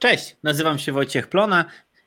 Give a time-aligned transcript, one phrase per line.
[0.00, 1.64] Cześć, nazywam się Wojciech Plona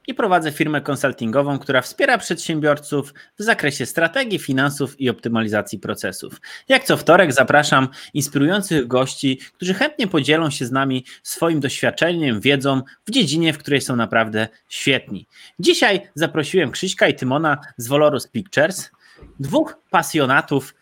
[0.07, 6.41] i prowadzę firmę konsultingową, która wspiera przedsiębiorców w zakresie strategii, finansów i optymalizacji procesów.
[6.69, 12.81] Jak co wtorek zapraszam inspirujących gości, którzy chętnie podzielą się z nami swoim doświadczeniem, wiedzą
[13.05, 15.27] w dziedzinie, w której są naprawdę świetni.
[15.59, 18.91] Dzisiaj zaprosiłem Krzyśka i Tymona z Volorus Pictures,
[19.39, 20.75] dwóch pasjonatów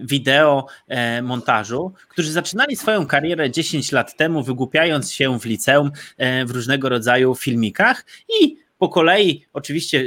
[0.00, 6.44] wideo e, montażu, którzy zaczynali swoją karierę 10 lat temu, wygłupiając się w liceum e,
[6.44, 8.04] w różnego rodzaju filmikach
[8.40, 10.04] i po kolei, oczywiście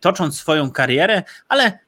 [0.00, 1.78] tocząc swoją karierę, ale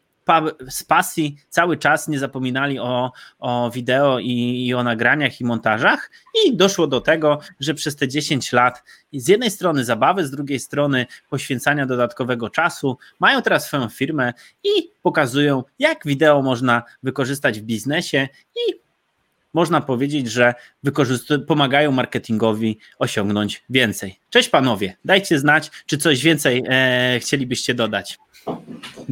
[0.70, 6.10] z pasji cały czas nie zapominali o, o wideo i, i, o nagraniach i montażach
[6.44, 10.58] i doszło do tego, że przez te 10 lat z jednej strony zabawy, z drugiej
[10.58, 14.32] strony poświęcania dodatkowego czasu mają teraz swoją firmę
[14.64, 18.28] i pokazują jak wideo można wykorzystać w biznesie
[18.68, 18.82] i
[19.54, 20.54] można powiedzieć, że
[21.46, 24.18] pomagają marketingowi osiągnąć więcej.
[24.30, 28.18] Cześć panowie, dajcie znać, czy coś więcej e, chcielibyście dodać.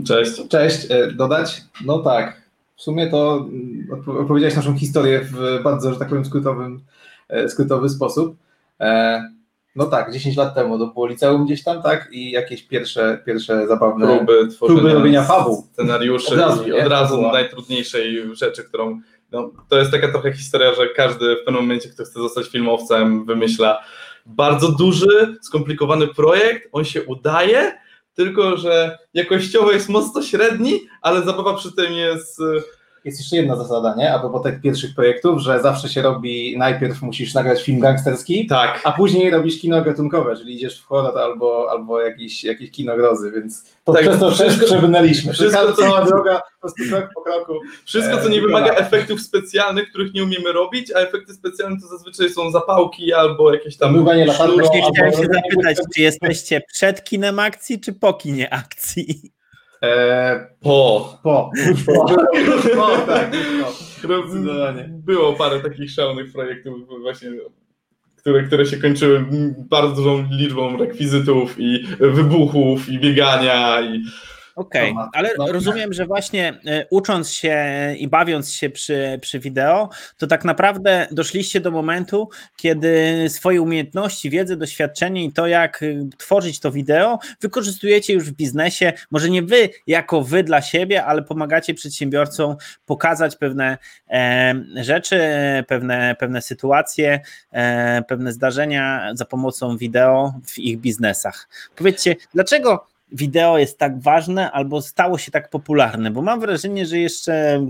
[0.06, 0.48] Cześć.
[0.48, 1.62] Cześć, e, dodać?
[1.84, 2.42] No tak.
[2.76, 6.80] W sumie to mm, opowiedziałeś naszą historię w bardzo, że tak powiem, skrótowym,
[7.28, 8.36] e, skrótowy sposób.
[8.80, 9.22] E,
[9.76, 12.08] no tak, 10 lat temu to było liceum gdzieś tam, tak?
[12.12, 15.66] I jakieś pierwsze, pierwsze zabawne próby, próby robienia fabuł.
[15.72, 19.00] Scenariuszy od razu, od razu najtrudniejszej rzeczy, którą
[19.32, 23.24] no, to jest taka trochę historia, że każdy w pewnym momencie, kto chce zostać filmowcem,
[23.24, 23.84] wymyśla
[24.26, 27.72] bardzo duży, skomplikowany projekt, on się udaje,
[28.14, 32.40] tylko że jakościowo jest mocno średni, ale zabawa przy tym jest
[33.04, 34.14] jest jeszcze jedna zasada, nie?
[34.14, 38.80] A propos tych pierwszych projektów, że zawsze się robi, najpierw musisz nagrać film gangsterski, tak.
[38.84, 43.32] a później robisz kino gatunkowe, czyli idziesz w horror albo, albo jakiś, jakieś kino grozy,
[43.32, 45.32] więc to tak, przez to wszystko przebrnęliśmy.
[45.32, 47.52] Wszystko, cała droga, po prostu krok po kroku.
[47.84, 51.86] Wszystko, co nie e, wymaga efektów specjalnych, których nie umiemy robić, a efekty specjalne to
[51.86, 53.92] zazwyczaj są zapałki albo jakieś tam...
[53.92, 54.54] Mływanie latarką.
[54.54, 59.32] Właśnie chciałem się zapytać, czy jesteście przed kinem akcji, czy po kinie akcji?
[59.82, 61.18] Eee, po.
[61.22, 61.50] Po.
[61.86, 62.06] Po.
[62.46, 63.30] Już po, tak.
[64.88, 67.30] Było parę takich szalonych projektów właśnie
[68.20, 69.26] które, które się kończyły
[69.70, 74.04] bardzo dużą liczbą rekwizytów i wybuchów i biegania i
[74.60, 77.66] Okej, okay, ale no, rozumiem, że właśnie e, ucząc się
[77.98, 79.88] i bawiąc się przy, przy wideo,
[80.18, 86.08] to tak naprawdę doszliście do momentu, kiedy swoje umiejętności, wiedzę, doświadczenie i to, jak y,
[86.18, 88.92] tworzyć to wideo, wykorzystujecie już w biznesie.
[89.10, 92.56] Może nie wy jako wy dla siebie, ale pomagacie przedsiębiorcom
[92.86, 93.78] pokazać pewne
[94.10, 95.20] e, rzeczy,
[95.68, 97.20] pewne, pewne sytuacje,
[97.52, 101.48] e, pewne zdarzenia za pomocą wideo w ich biznesach.
[101.76, 106.98] Powiedzcie, dlaczego wideo jest tak ważne albo stało się tak popularne, bo mam wrażenie, że
[106.98, 107.66] jeszcze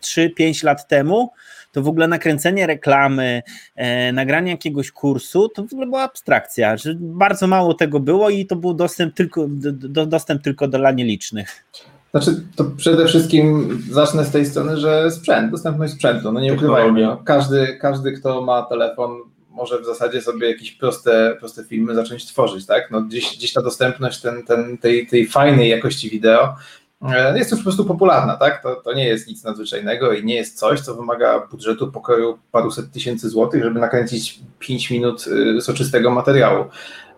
[0.00, 1.30] 3-5 lat temu
[1.72, 3.42] to w ogóle nakręcenie reklamy,
[3.74, 8.46] e, nagranie jakiegoś kursu, to w ogóle była abstrakcja, że bardzo mało tego było i
[8.46, 11.64] to był dostęp tylko, do, dostęp tylko dla nielicznych.
[12.10, 17.08] Znaczy, to przede wszystkim zacznę z tej strony, że sprzęt, dostępność sprzętu, no nie ukrywajmy,
[17.24, 19.10] każdy, każdy, kto ma telefon,
[19.56, 22.90] może w zasadzie sobie jakieś proste, proste filmy zacząć tworzyć, tak?
[22.90, 26.56] No gdzieś, gdzieś ta dostępność ten, ten, tej, tej fajnej jakości wideo
[27.02, 28.62] e, jest już po prostu popularna, tak?
[28.62, 32.92] To, to nie jest nic nadzwyczajnego i nie jest coś, co wymaga budżetu pokoju paruset
[32.92, 36.64] tysięcy złotych, żeby nakręcić 5 minut y, soczystego materiału.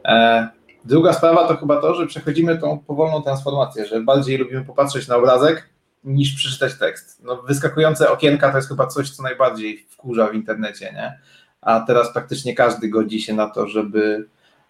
[0.04, 0.48] E,
[0.84, 5.16] druga sprawa to chyba to, że przechodzimy tą powolną transformację, że bardziej lubimy popatrzeć na
[5.16, 5.68] obrazek
[6.04, 7.22] niż przeczytać tekst.
[7.24, 11.18] No, wyskakujące okienka to jest chyba coś, co najbardziej wkurza w internecie, nie?
[11.60, 14.26] A teraz praktycznie każdy godzi się na to, żeby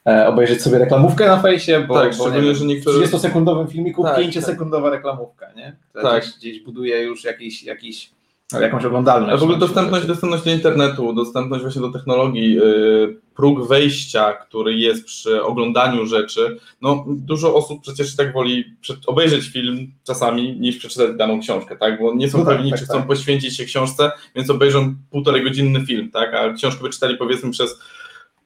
[0.07, 3.07] e, obejrzeć sobie reklamówkę na fejsie, bo, tak, bo nie, że niektóre...
[3.07, 4.93] w 30-sekundowym filmiku tak, 5-sekundowa tak.
[4.93, 5.77] reklamówka, nie?
[5.89, 6.23] Która tak.
[6.23, 8.11] gdzieś, gdzieś buduje już jakiś, jakiś
[8.53, 9.35] jakąś oglądalność.
[9.35, 14.75] A w ogóle dostępność, dostępność do internetu, dostępność właśnie do technologii, yy, próg wejścia, który
[14.75, 18.65] jest przy oglądaniu rzeczy, no dużo osób przecież tak woli
[19.07, 22.81] obejrzeć film czasami niż przeczytać daną książkę, tak, bo nie są no tak, pewni, tak,
[22.81, 23.07] czy chcą tak.
[23.07, 27.81] poświęcić się książce, więc obejrzą półtorej godzinny film, tak, a książkę by czytali powiedzmy przez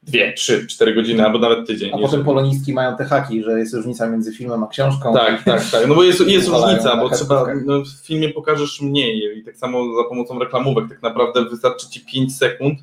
[0.03, 1.91] dwie, trzy, cztery godziny, albo nawet tydzień.
[1.95, 5.15] A potem polonistki mają te haki, że jest różnica między filmem a książką.
[5.15, 5.89] Tak, tak, tak.
[5.89, 9.97] No bo jest, jest różnica, bo trzeba, no, w filmie pokażesz mniej i tak samo
[9.97, 10.89] za pomocą reklamówek.
[10.89, 12.79] Tak naprawdę wystarczy ci 5 sekund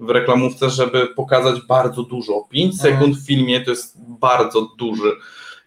[0.00, 2.46] w reklamówce, żeby pokazać bardzo dużo.
[2.50, 2.94] 5 mhm.
[2.94, 5.12] sekund w filmie to jest bardzo duży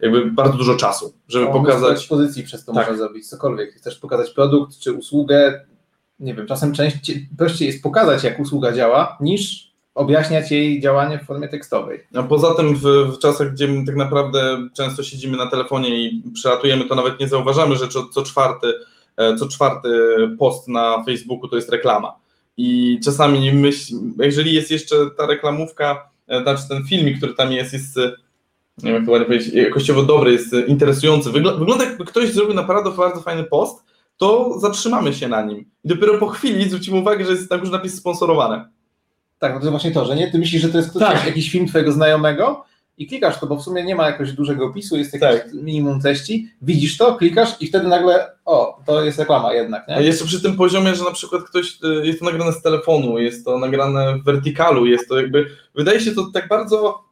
[0.00, 1.98] jakby bardzo dużo czasu, żeby no, pokazać.
[1.98, 2.88] ekspozycji przez to tak.
[2.88, 3.74] można zrobić cokolwiek.
[3.74, 5.66] Chcesz pokazać produkt czy usługę,
[6.20, 11.26] nie wiem, czasem częściej, prościej jest pokazać, jak usługa działa, niż objaśniać jej działanie w
[11.26, 12.00] formie tekstowej.
[12.14, 16.84] A poza tym w, w, czasach, gdzie tak naprawdę często siedzimy na telefonie i przelatujemy,
[16.84, 18.72] to nawet nie zauważamy, że co, co czwarty,
[19.16, 19.88] e, co czwarty
[20.38, 22.14] post na Facebooku to jest reklama.
[22.56, 27.72] I czasami myśl, jeżeli jest jeszcze ta reklamówka e, znaczy ten filmik, który tam jest,
[27.72, 28.12] jest e,
[28.82, 31.30] nie wiem jak to ładnie powiedzieć, jakościowo dobry, jest interesujący.
[31.30, 33.84] Wygl wygląda jakby ktoś zrobił naprawdę bardzo fajny post,
[34.16, 35.58] to zatrzymamy się na nim.
[35.58, 38.75] I dopiero po chwili zwrócimy uwagę, że jest na górze napis sponsorowane.
[39.38, 41.26] Tak, no to jest właśnie to, że nie, ty myślisz, że to jest ktoś, tak.
[41.26, 42.64] jakiś film twojego znajomego
[42.98, 45.54] i klikasz to, bo w sumie nie ma jakiegoś dużego opisu, jest jakiś tak.
[45.54, 49.96] minimum treści, widzisz to, klikasz i wtedy nagle, o, to jest reklama jednak, nie?
[49.96, 53.18] A jeszcze przy tym poziomie, że na przykład ktoś, y, jest to nagrane z telefonu,
[53.18, 57.04] jest to nagrane w vertikalu, jest to jakby, wydaje się to tak bardzo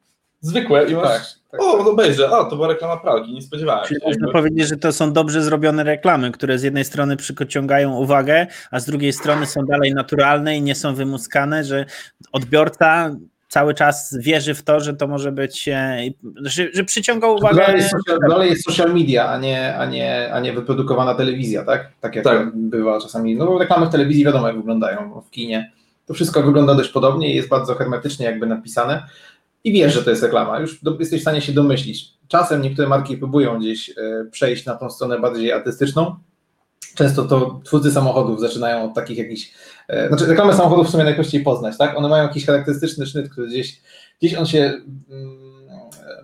[0.45, 1.87] zwykłe i masz, tak, tak, o, tak.
[1.87, 3.95] obejrzę, a, to była reklama pralki, nie spodziewałem się.
[4.05, 8.81] Można powiedzieć, że to są dobrze zrobione reklamy, które z jednej strony przyciągają uwagę, a
[8.81, 11.87] z drugiej strony są dalej naturalne i nie są wymuskane, że
[12.33, 13.17] odbiorca
[13.55, 15.99] cały czas wierzy w to, że to może być, e,
[16.43, 17.57] że, że przyciąga uwagę.
[17.57, 21.65] Dalej jest, social, dalej jest social media, a nie, a, nie, a nie wyprodukowana telewizja,
[21.65, 21.93] tak?
[22.01, 22.57] Tak jak tak.
[22.57, 23.37] bywa czasami.
[23.37, 25.73] No bo reklamy w telewizji wiadomo jak wyglądają, w kinie.
[26.07, 29.03] To wszystko wygląda dość podobnie i jest bardzo hermetycznie jakby napisane
[29.65, 30.61] i wiesz, że to jest reklama.
[30.61, 32.15] Już do, jesteś w stanie się domyślić.
[32.29, 33.95] Czasem niektóre marki próbują gdzieś e,
[34.31, 36.17] przejść na tą stronę bardziej artystyczną.
[36.95, 39.53] Często to twórcy samochodów zaczynają od takich jakichś
[39.89, 41.97] E, znaczy, reklamy samochodów w sumie najprościej poznać, tak?
[41.99, 43.81] One mają jakiś charakterystyczny sznyt, który gdzieś,
[44.21, 44.59] gdzieś on się
[45.11, 45.55] mm,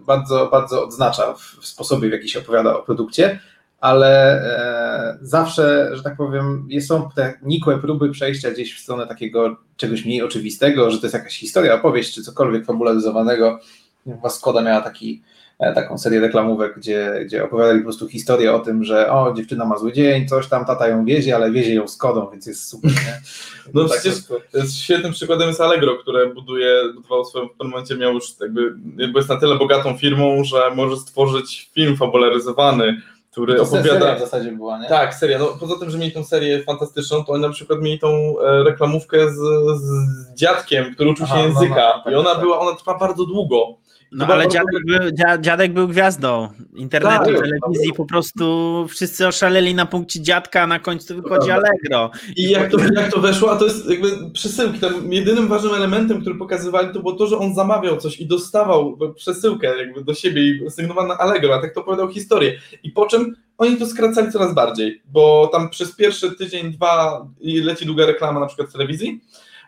[0.01, 3.41] bardzo, bardzo odznacza w, w sposobie, w jaki się opowiada o produkcie,
[3.81, 9.57] ale e, zawsze, że tak powiem, są te nikłe próby przejścia gdzieś w stronę takiego
[9.77, 13.61] czegoś mniej oczywistego, że to jest jakaś historia, opowieść, czy cokolwiek fabularyzowanego.
[14.29, 15.23] Skoda miała taki
[15.61, 19.65] E, taką serię reklamówek, gdzie, gdzie opowiadali po prostu historię o tym, że o, dziewczyna
[19.65, 22.69] ma zły dzień, coś tam, tata ją wiezie, ale wiezie ją z kodą, więc jest
[22.69, 23.21] super, nie?
[23.75, 24.19] No tak przecież
[24.55, 28.75] jest świetnym przykładem jest Allegro, które buduje, budowało swoją, w pewnym momencie miał już jakby,
[28.97, 34.01] jakby jest na tyle bogatą firmą, że może stworzyć film fabularyzowany, który to opowiada.
[34.01, 34.89] Seria w zasadzie była, nie?
[34.89, 35.39] Tak, seria.
[35.39, 38.09] No, poza tym, że mieli tą serię fantastyczną, to oni na przykład mieli tą
[38.41, 39.37] e, reklamówkę z,
[39.81, 41.75] z dziadkiem, który uczył się Aha, języka.
[41.75, 42.41] No, no, tak, I ona tak.
[42.41, 43.77] była, ona trwa bardzo długo.
[44.13, 44.99] No ale dziadek był,
[45.41, 47.97] dziadek był gwiazdą internetu, tak, telewizji, tak.
[47.97, 52.11] po prostu wszyscy oszaleli na punkcie dziadka, a na końcu wychodzi Allegro.
[52.37, 56.21] I jak to, jak to weszło, a to jest jakby przesyłki, tam jedynym ważnym elementem,
[56.21, 60.43] który pokazywali, to było to, że on zamawiał coś i dostawał przesyłkę jakby do siebie
[60.43, 62.59] i sygnował na Allegro, a tak to opowiadał historię.
[62.83, 67.87] I po czym oni to skracali coraz bardziej, bo tam przez pierwszy tydzień, dwa leci
[67.87, 69.21] długa reklama na przykład w telewizji,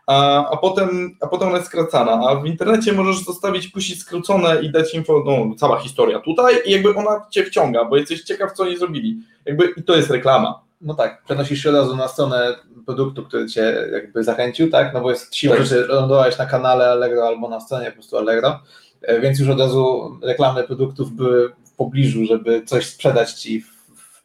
[0.07, 4.63] a, a, potem, a potem ona jest skracana, a w internecie możesz zostawić, puścić skrócone
[4.63, 8.53] i dać info, no cała historia tutaj i jakby ona cię wciąga, bo jesteś ciekaw,
[8.53, 9.19] co oni zrobili.
[9.45, 10.61] Jakby i to jest reklama.
[10.81, 12.55] No tak, przenosisz się od razu na stronę
[12.87, 14.95] produktu, który cię jakby zachęcił, tak?
[14.95, 15.67] No bo jest siłą tak.
[15.67, 18.61] że lądowałeś na kanale Allegro albo na stronie po prostu Allegro,
[19.03, 23.72] e, więc już od razu reklamy produktów były w pobliżu, żeby coś sprzedać ci w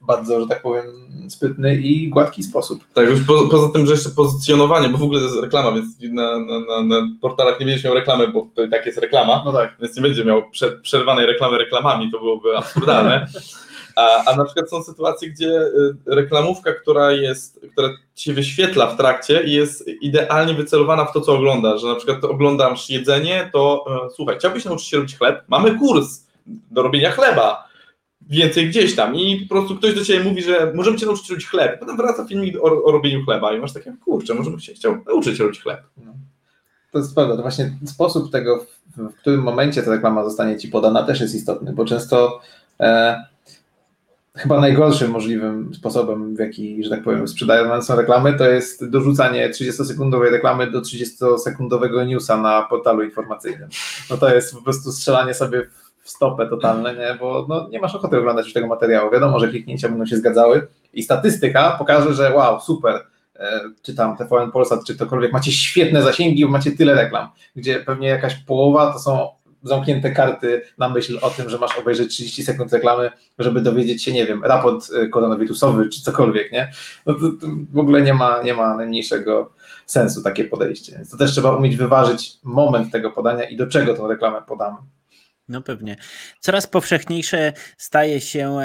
[0.02, 0.86] bardzo, że tak powiem,
[1.30, 2.84] sprytny i gładki sposób.
[2.94, 5.86] Tak, już po, poza tym, że jeszcze pozycjonowanie, bo w ogóle to jest reklama, więc
[6.12, 9.42] na, na, na, na portalach nie będziesz miał reklamy, bo to i tak jest reklama,
[9.46, 9.76] no tak.
[9.82, 10.44] więc nie będzie miał
[10.82, 13.28] przerwanej reklamy reklamami, to byłoby absurdalne.
[13.96, 18.98] A, a na przykład są sytuacje, gdzie y, reklamówka, która jest, która ci wyświetla w
[18.98, 23.86] trakcie i jest idealnie wycelowana w to, co oglądasz, że na przykład oglądasz jedzenie, to
[24.06, 25.44] e, słuchaj, chciałbyś nauczyć się robić chleb?
[25.48, 26.28] Mamy kurs
[26.72, 27.67] do robienia chleba
[28.30, 31.48] więcej gdzieś tam i po prostu ktoś do ciebie mówi, że możemy cię nauczyć robić
[31.48, 34.74] chleb, potem wraca filmik o, o robieniu chleba i masz takie, kurczę, może bym się
[34.74, 35.82] chciał nauczyć robić chleb.
[35.98, 36.14] No.
[36.92, 38.66] To jest prawda, to właśnie sposób tego,
[38.98, 42.42] w, którym momencie ta reklama zostanie ci podana też jest istotny, bo często
[42.80, 43.24] e,
[44.38, 49.50] chyba najgorszym możliwym sposobem, w jaki, że tak powiem, sprzedają są reklamy, to jest dorzucanie
[49.50, 53.70] 30-sekundowej reklamy do 30-sekundowego newsa na portalu informacyjnym.
[54.10, 57.18] No to jest po prostu strzelanie sobie w w stopę totalne, nie?
[57.20, 59.12] bo no, nie masz ochoty oglądać już tego materiału.
[59.12, 62.96] Wiadomo, że kliknięcia będą się zgadzały i statystyka pokaże, że wow, super,
[63.36, 68.08] e, czy tam TVN Polsat, czy ktokolwiek, macie świetne zasięgi, macie tyle reklam, gdzie pewnie
[68.08, 69.28] jakaś połowa to są
[69.64, 74.14] zamknięte karty na myśl o tym, że masz obejrzeć 30 sekund reklamy, żeby dowiedzieć się,
[74.14, 76.72] nie wiem, raport e, koronawirusowy czy cokolwiek, nie?
[77.06, 79.54] No to, to w ogóle nie ma, nie ma najmniejszego
[79.86, 80.96] sensu takie podejście.
[80.96, 84.78] Więc to też trzeba umieć wyważyć moment tego podania i do czego tą reklamę podamy.
[85.50, 85.98] No pewnie.
[86.40, 88.58] Coraz powszechniejsze staje się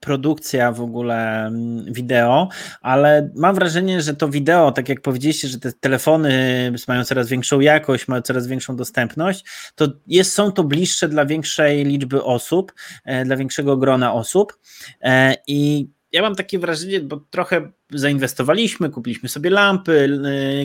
[0.00, 1.50] produkcja w ogóle
[1.86, 2.48] wideo,
[2.80, 7.60] ale mam wrażenie, że to wideo, tak jak powiedzieliście, że te telefony mają coraz większą
[7.60, 9.44] jakość, mają coraz większą dostępność,
[9.74, 12.72] to jest, są to bliższe dla większej liczby osób,
[13.04, 14.58] e, dla większego grona osób
[15.02, 20.20] e, i ja mam takie wrażenie, bo trochę zainwestowaliśmy, kupiliśmy sobie lampy,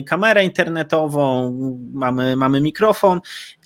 [0.06, 1.52] kamerę internetową,
[1.92, 3.20] mamy, mamy mikrofon,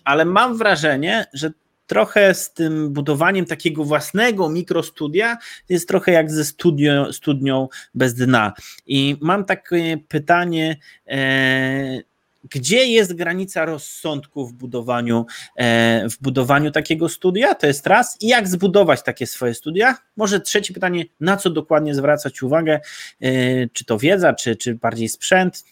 [0.04, 1.50] ale mam wrażenie, że
[1.86, 5.38] trochę z tym budowaniem takiego własnego mikrostudia
[5.68, 8.52] jest trochę jak ze studio, studnią bez dna.
[8.86, 10.76] I mam takie pytanie,
[11.08, 12.14] e,
[12.50, 15.26] gdzie jest granica rozsądku w budowaniu,
[15.56, 17.54] e, w budowaniu takiego studia?
[17.54, 18.16] To jest raz.
[18.20, 19.98] I jak zbudować takie swoje studia?
[20.16, 22.80] Może trzecie pytanie, na co dokładnie zwracać uwagę?
[23.20, 23.30] E,
[23.68, 25.64] czy to wiedza, czy, czy bardziej sprzęt?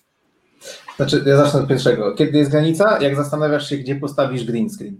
[0.96, 2.14] Znaczy, ja zacznę od pierwszego.
[2.14, 2.98] Kiedy jest granica?
[3.00, 4.96] Jak zastanawiasz się, gdzie postawisz green screen.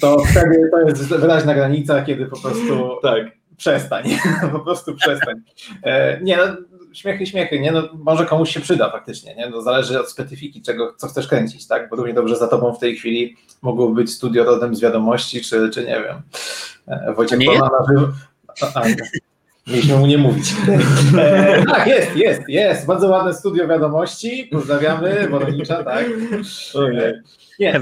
[0.00, 3.24] To wtedy to jest wyraźna granica, kiedy po prostu tak.
[3.56, 4.04] przestań.
[4.52, 5.34] po prostu przestań.
[5.82, 6.44] E, nie, no,
[6.92, 7.72] śmiechy, śmiechy, nie?
[7.72, 9.50] No, może komuś się przyda faktycznie, nie?
[9.50, 11.90] No, zależy od specyfiki, czego, co chcesz kręcić, tak?
[11.90, 15.70] Bo równie dobrze za tobą w tej chwili mogło być studio rodem z wiadomości, czy,
[15.70, 16.22] czy nie wiem.
[16.88, 17.70] E, Wojciech nie na
[19.70, 20.54] Mieliśmy mu nie mówić.
[21.18, 22.86] E, tak, jest, jest, jest.
[22.86, 24.48] Bardzo ładne studio wiadomości.
[24.52, 26.06] Pozdrawiamy, Woronicza, tak.
[26.74, 27.22] E,
[27.58, 27.80] nie,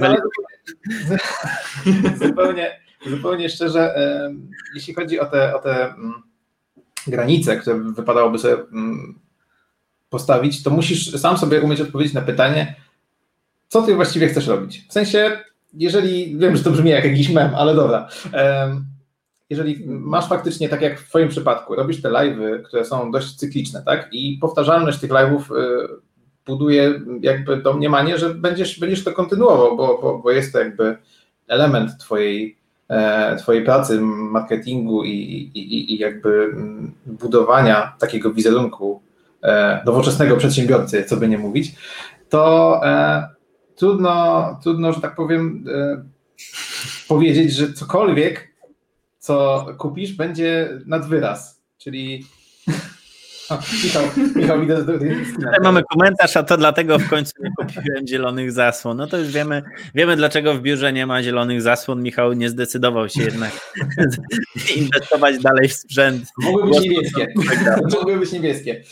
[2.28, 4.34] zupełnie, zupełnie szczerze, e,
[4.74, 6.14] jeśli chodzi o te, o te mm,
[7.06, 9.18] granice, które wypadałoby sobie mm,
[10.10, 12.74] postawić, to musisz sam sobie umieć odpowiedzieć na pytanie,
[13.68, 14.86] co ty właściwie chcesz robić.
[14.88, 15.40] W sensie,
[15.74, 18.08] jeżeli, wiem, że to brzmi jak jakiś mem, ale dobra.
[19.50, 23.82] Jeżeli masz faktycznie, tak jak w Twoim przypadku, robisz te live'y, które są dość cykliczne,
[23.86, 24.08] tak?
[24.12, 25.88] I powtarzalność tych live'ów y,
[26.46, 30.96] buduje jakby to mniemanie, że będziesz, będziesz to kontynuował, bo, bo, bo jest to jakby
[31.48, 35.10] element Twojej E, twojej pracy, marketingu i,
[35.54, 39.02] i, i jakby mm, budowania takiego wizerunku
[39.42, 41.74] e, nowoczesnego przedsiębiorcy, co by nie mówić,
[42.28, 43.28] to e,
[43.76, 45.64] trudno, trudno, że tak powiem,
[47.08, 48.48] powiedzieć, że cokolwiek,
[49.28, 51.62] co kupisz, będzie nad wyraz.
[51.78, 52.26] Czyli
[53.84, 54.02] Michał,
[54.36, 54.84] Michał widzę,
[55.34, 58.96] Tutaj mamy komentarz, a to dlatego w końcu nie kupiłem zielonych zasłon.
[58.96, 59.62] No to już wiemy,
[59.94, 62.02] wiemy dlaczego w biurze nie ma zielonych zasłon.
[62.02, 63.52] Michał nie zdecydował się jednak
[64.76, 66.24] inwestować dalej w sprzęt.
[66.38, 67.26] Mogły być niebieskie.
[67.98, 68.82] Mogły być niebieskie.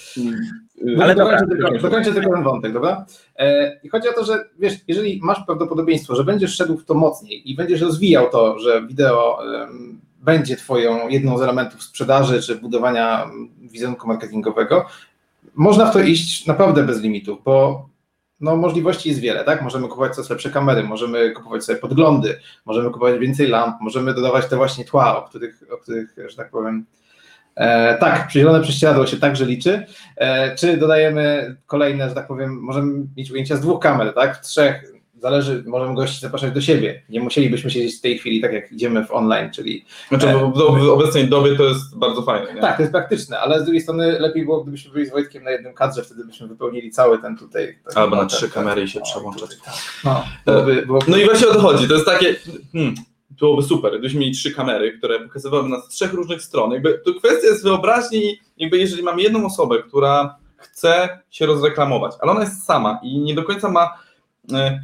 [1.00, 3.07] Ale dokończę tylko, dokończę tylko ten wątek, dobra?
[3.37, 6.95] E, I chodzi o to, że wiesz, jeżeli masz prawdopodobieństwo, że będziesz szedł w to
[6.95, 9.38] mocniej i będziesz rozwijał to, że wideo
[10.26, 13.30] będzie Twoją jedną z elementów sprzedaży czy budowania
[13.61, 14.87] wizerunku marketingowego,
[15.54, 17.88] można w to iść naprawdę bez limitów, bo
[18.40, 19.62] no, możliwości jest wiele, tak?
[19.62, 24.47] Możemy kupować coraz lepsze kamery, możemy kupować sobie podglądy, możemy kupować więcej lamp, możemy dodawać
[24.47, 26.87] te właśnie tła, o których, o których że tak powiem,
[27.54, 29.87] e, tak, zielone prześcieradło się także liczy.
[30.16, 34.37] E, czy dodajemy kolejne, że tak powiem, możemy mieć ujęcia z dwóch kamer, tak?
[34.38, 37.03] Trzech, zależy, możemy gości zapraszać do siebie.
[37.09, 39.85] Nie musielibyśmy siedzieć w tej chwili tak jak idziemy w online, czyli...
[40.09, 42.55] Znaczy w, w obecnej dobie to jest bardzo fajne.
[42.55, 42.61] Nie?
[42.61, 45.51] Tak, to jest praktyczne, ale z drugiej strony lepiej było, gdybyśmy byli z Wojtkiem na
[45.51, 47.79] jednym kadrze, wtedy byśmy wypełnili cały ten tutaj...
[47.89, 49.51] Ten Albo na trzy kamery i się przełączać.
[49.65, 49.75] Tak.
[50.05, 51.07] No, byłoby, byłoby...
[51.09, 52.37] no i właśnie o to chodzi, to jest takie...
[52.73, 52.95] Hmm
[53.41, 56.73] byłoby super, gdybyśmy mieli trzy kamery, które pokazywałyby nas z trzech różnych stron.
[56.73, 62.33] Jakby to kwestia jest wyobraźni, jakby jeżeli mamy jedną osobę, która chce się rozreklamować, ale
[62.33, 63.99] ona jest sama i nie do końca ma
[64.53, 64.81] e,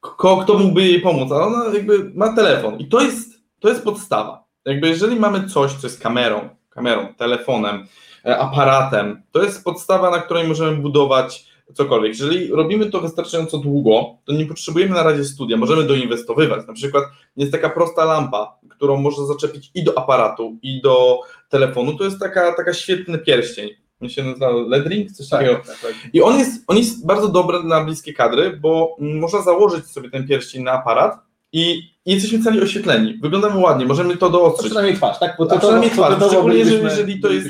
[0.00, 3.84] kto, kto mógłby jej pomóc, ale ona jakby ma telefon i to jest, to jest
[3.84, 4.44] podstawa.
[4.64, 7.86] Jakby jeżeli mamy coś, co jest kamerą, kamerą, telefonem,
[8.24, 12.12] e, aparatem, to jest podstawa, na której możemy budować cokolwiek.
[12.12, 16.66] Jeżeli robimy to wystarczająco długo, to nie potrzebujemy na razie studia, możemy doinwestowywać.
[16.66, 17.04] Na przykład
[17.36, 21.94] jest taka prosta lampa, którą można zaczepić i do aparatu, i do telefonu.
[21.94, 23.68] To jest taka, taka świetny pierścień
[24.00, 25.62] on się nazywa Ledring, coś tak, takiego.
[25.66, 25.94] Tak, tak.
[26.12, 30.26] I on jest, on jest bardzo dobry na bliskie kadry, bo można założyć sobie ten
[30.26, 31.18] pierścień na aparat
[31.52, 33.18] i, jesteśmy cali oświetleni.
[33.22, 34.62] Wyglądamy ładnie, możemy to doostrzyć.
[34.62, 35.34] To przynajmniej twarz, tak?
[35.38, 37.48] Bo to, to przynajmniej twarz, szczególnie jeżeli, jeżeli to, jest,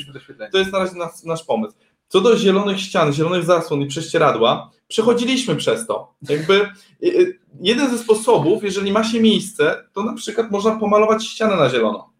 [0.52, 1.74] to jest na razie nasz, nasz pomysł.
[2.08, 6.14] Co do zielonych ścian, zielonych zasłon i prześcieradła, przechodziliśmy przez to.
[6.28, 6.66] Jakby y,
[7.02, 11.70] y, jeden ze sposobów, jeżeli ma się miejsce, to na przykład można pomalować ścianę na
[11.70, 12.10] zielono.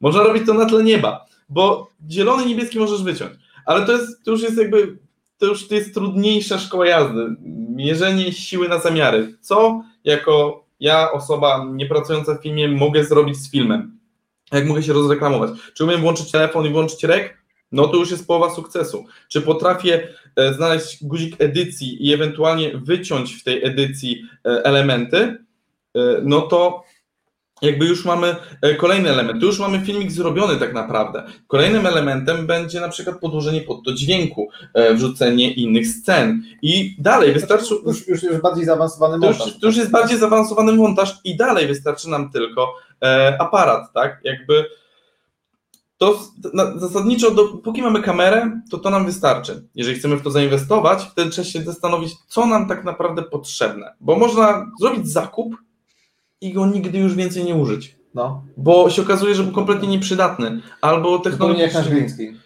[0.00, 3.32] Można robić to na tle nieba, bo zielony niebieski możesz wyciąć.
[3.66, 4.98] Ale to, jest, to już jest jakby,
[5.38, 7.36] to już jest trudniejsza szkoła jazdy.
[7.74, 9.34] Mierzenie siły na zamiary.
[9.40, 13.98] Co jako ja, osoba nie pracująca w filmie, mogę zrobić z filmem?
[14.52, 15.50] Jak mogę się rozreklamować?
[15.74, 17.42] Czy umiem włączyć telefon i włączyć rek?
[17.72, 19.04] No to już jest połowa sukcesu.
[19.28, 25.16] Czy potrafię e, znaleźć guzik edycji i ewentualnie wyciąć w tej edycji e, elementy?
[25.16, 25.36] E,
[26.22, 26.84] no to
[27.62, 31.22] jakby już mamy e, kolejny element, tu już mamy filmik zrobiony tak naprawdę.
[31.46, 37.32] Kolejnym elementem będzie na przykład podłożenie pod to dźwięku, e, wrzucenie innych scen i dalej
[37.32, 37.74] wystarczy...
[37.86, 39.38] Już, już, już bardziej zaawansowany montaż.
[39.38, 43.92] To już, to już jest bardziej zaawansowany montaż i dalej wystarczy nam tylko e, aparat,
[43.92, 44.20] tak?
[44.24, 44.64] Jakby
[46.02, 46.20] to
[46.76, 49.68] zasadniczo, dopóki mamy kamerę, to to nam wystarczy.
[49.74, 54.16] Jeżeli chcemy w to zainwestować, wtedy trzeba się zastanowić, co nam tak naprawdę potrzebne, bo
[54.16, 55.56] można zrobić zakup,
[56.42, 57.96] i go nigdy już więcej nie użyć.
[58.14, 58.44] No.
[58.56, 60.60] Bo się okazuje, że był kompletnie nieprzydatny.
[60.80, 61.64] Albo technologicznie.
[61.64, 62.38] jak nasz screen.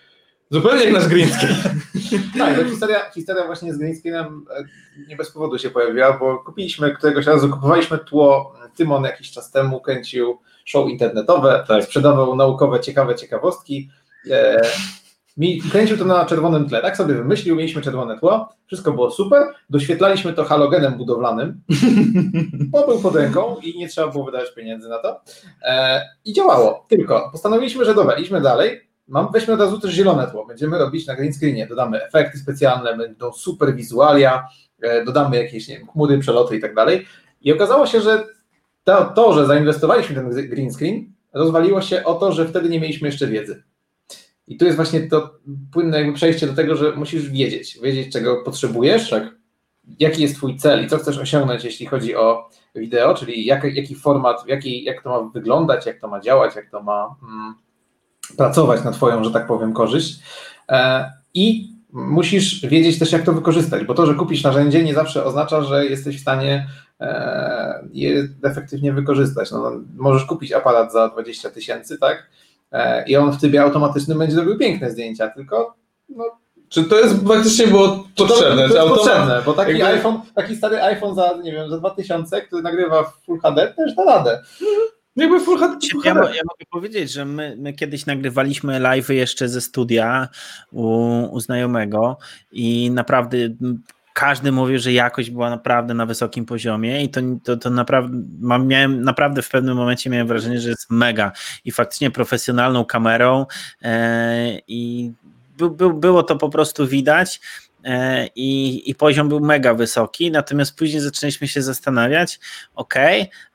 [0.51, 1.29] Zupełnie jak nasz screen.
[2.39, 4.65] Tak, no historia, historia właśnie z screenem e,
[5.09, 9.81] nie bez powodu się pojawiła, bo kupiliśmy któregoś razu, kupowaliśmy tło, Tymon jakiś czas temu
[9.81, 11.85] kręcił show internetowe, Tak.
[11.85, 13.91] sprzedawał naukowe, ciekawe ciekawostki.
[14.31, 14.63] E,
[15.37, 19.43] mi kręcił to na czerwonym tle, tak sobie wymyślił, mieliśmy czerwone tło, wszystko było super,
[19.71, 21.61] doświetlaliśmy to halogenem budowlanym,
[22.73, 25.21] bo był pod ręką i nie trzeba było wydawać pieniędzy na to
[25.63, 30.27] e, i działało, tylko postanowiliśmy, że dobra, idźmy dalej, Mam, weźmy od razu też zielone
[30.27, 30.47] tło.
[30.47, 31.67] Będziemy robić na green screenie.
[31.67, 34.49] Dodamy efekty specjalne, będą super wizualia,
[34.81, 37.07] e, dodamy jakieś nie wiem, chmury, przeloty i tak dalej.
[37.41, 38.25] I okazało się, że
[38.85, 42.81] to, to, że zainwestowaliśmy w ten green screen, rozwaliło się o to, że wtedy nie
[42.81, 43.63] mieliśmy jeszcze wiedzy.
[44.49, 45.35] I tu jest właśnie to
[45.73, 49.35] płynne jakby przejście do tego, że musisz wiedzieć, wiedzieć czego potrzebujesz, tak.
[50.01, 53.95] jaki jest twój cel i co chcesz osiągnąć, jeśli chodzi o wideo, czyli jak, jaki
[53.95, 57.55] format, jaki, jak to ma wyglądać, jak to ma działać, jak to ma mm,
[58.37, 60.19] pracować na twoją, że tak powiem, korzyść.
[60.69, 65.25] E, I musisz wiedzieć też, jak to wykorzystać, bo to, że kupisz narzędzie, nie zawsze
[65.25, 66.67] oznacza, że jesteś w stanie
[67.01, 69.51] e, je efektywnie wykorzystać.
[69.51, 72.31] No, możesz kupić aparat za 20 tysięcy, tak?
[72.73, 75.77] E, I on w trybie automatycznym będzie robił piękne zdjęcia, tylko
[76.09, 76.25] no,
[76.69, 78.63] Czy to jest faktycznie było potrzebne?
[78.63, 81.71] To, Czy to jest potrzebne, bo taki jakby- iPhone, taki stary iPhone za, nie wiem,
[81.71, 84.43] za 2000, który nagrywa w Full HD, też da radę.
[85.17, 85.89] Jakby full HD.
[85.93, 86.27] Full Ja, HD.
[86.37, 90.29] ja mogę powiedzieć, że my, my kiedyś nagrywaliśmy live jeszcze ze studia
[90.73, 90.89] u,
[91.33, 92.19] u znajomego
[92.53, 93.37] i naprawdę
[94.17, 98.19] każdy mówił, że jakość była naprawdę na wysokim poziomie i to, to, to naprawdę,
[98.59, 101.33] miałem, naprawdę w pewnym momencie miałem wrażenie, że jest mega
[101.65, 103.47] i faktycznie profesjonalną kamerą
[103.83, 105.13] e, i
[105.59, 107.41] by, by, było to po prostu widać
[108.35, 112.41] i, i poziom był mega wysoki, natomiast później zaczęliśmy się zastanawiać,
[112.75, 112.95] ok,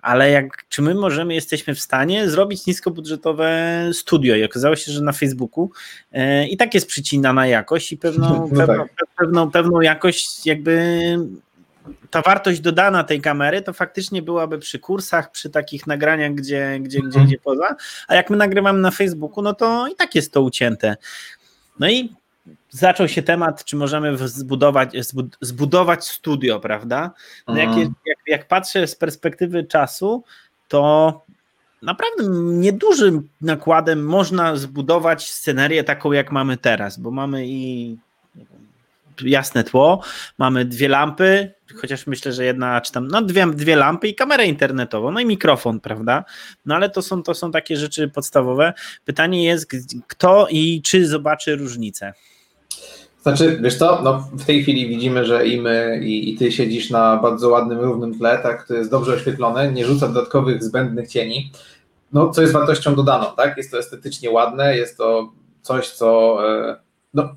[0.01, 3.59] ale jak, czy my możemy, jesteśmy w stanie zrobić niskobudżetowe
[3.93, 5.71] studio i okazało się, że na Facebooku
[6.11, 9.07] e, i tak jest przycinana jakość i pewną, No pewną, tak.
[9.17, 11.17] pewną, pewną jakość jakby
[12.09, 16.99] ta wartość dodana tej kamery to faktycznie byłaby przy kursach, przy takich nagraniach, gdzie, gdzie,
[16.99, 17.25] gdzie, Mhm.
[17.25, 17.75] gdzie poza,
[18.07, 20.95] a jak my nagrywamy na Facebooku, no to i tak jest to ucięte.
[21.79, 22.13] No i
[22.69, 27.11] zaczął się temat, czy możemy zbudować, zbud- zbudować studio, prawda?
[27.47, 27.93] No jak, Mhm.
[28.05, 30.23] jak, jak patrzę z perspektywy czasu,
[30.67, 31.21] to
[31.81, 37.97] naprawdę niedużym nakładem można zbudować scenerię taką, jak mamy teraz, bo mamy i
[39.23, 40.03] jasne tło,
[40.37, 41.51] mamy dwie lampy,
[41.81, 45.25] chociaż myślę, że jedna, czy tam, no dwie, dwie lampy i kamerę internetową, no i
[45.25, 46.23] mikrofon, prawda?
[46.65, 48.73] No ale to są, to są takie rzeczy podstawowe.
[49.05, 49.71] Pytanie jest,
[50.07, 52.13] kto i czy zobaczy różnicę.
[53.21, 56.89] Znaczy, wiesz co, no w tej chwili widzimy, że i my, i, i ty siedzisz
[56.89, 61.51] na bardzo ładnym, równym tle, tak, to jest dobrze oświetlone, nie rzuca dodatkowych zbędnych cieni,
[62.13, 65.31] no co jest wartością dodaną, tak, jest to estetycznie ładne, jest to
[65.61, 66.75] coś, co, e,
[67.13, 67.35] no,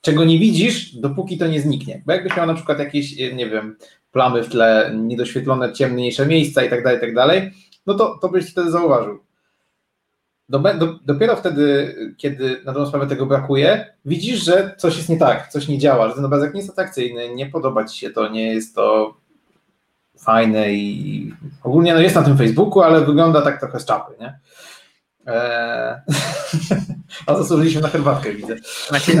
[0.00, 3.50] czego nie widzisz, dopóki to nie zniknie, bo jakbyś miał na przykład jakieś, e, nie
[3.50, 3.76] wiem,
[4.12, 7.50] plamy w tle, niedoświetlone, ciemniejsze miejsca i tak dalej, i tak dalej,
[7.86, 9.18] no to, to byś wtedy zauważył.
[10.48, 15.18] Do, do, dopiero wtedy, kiedy na dobrą sprawę tego brakuje, widzisz, że coś jest nie
[15.18, 18.28] tak, coś nie działa, że ten obrazek nie jest atrakcyjny, nie podoba ci się to,
[18.28, 19.14] nie jest to
[20.18, 24.38] fajne i ogólnie no jest na tym Facebooku, ale wygląda tak trochę z czapy, nie?
[25.26, 25.94] Eee...
[27.26, 28.56] A zasłużyliśmy na herbatkę, widzę.
[28.92, 29.12] Macie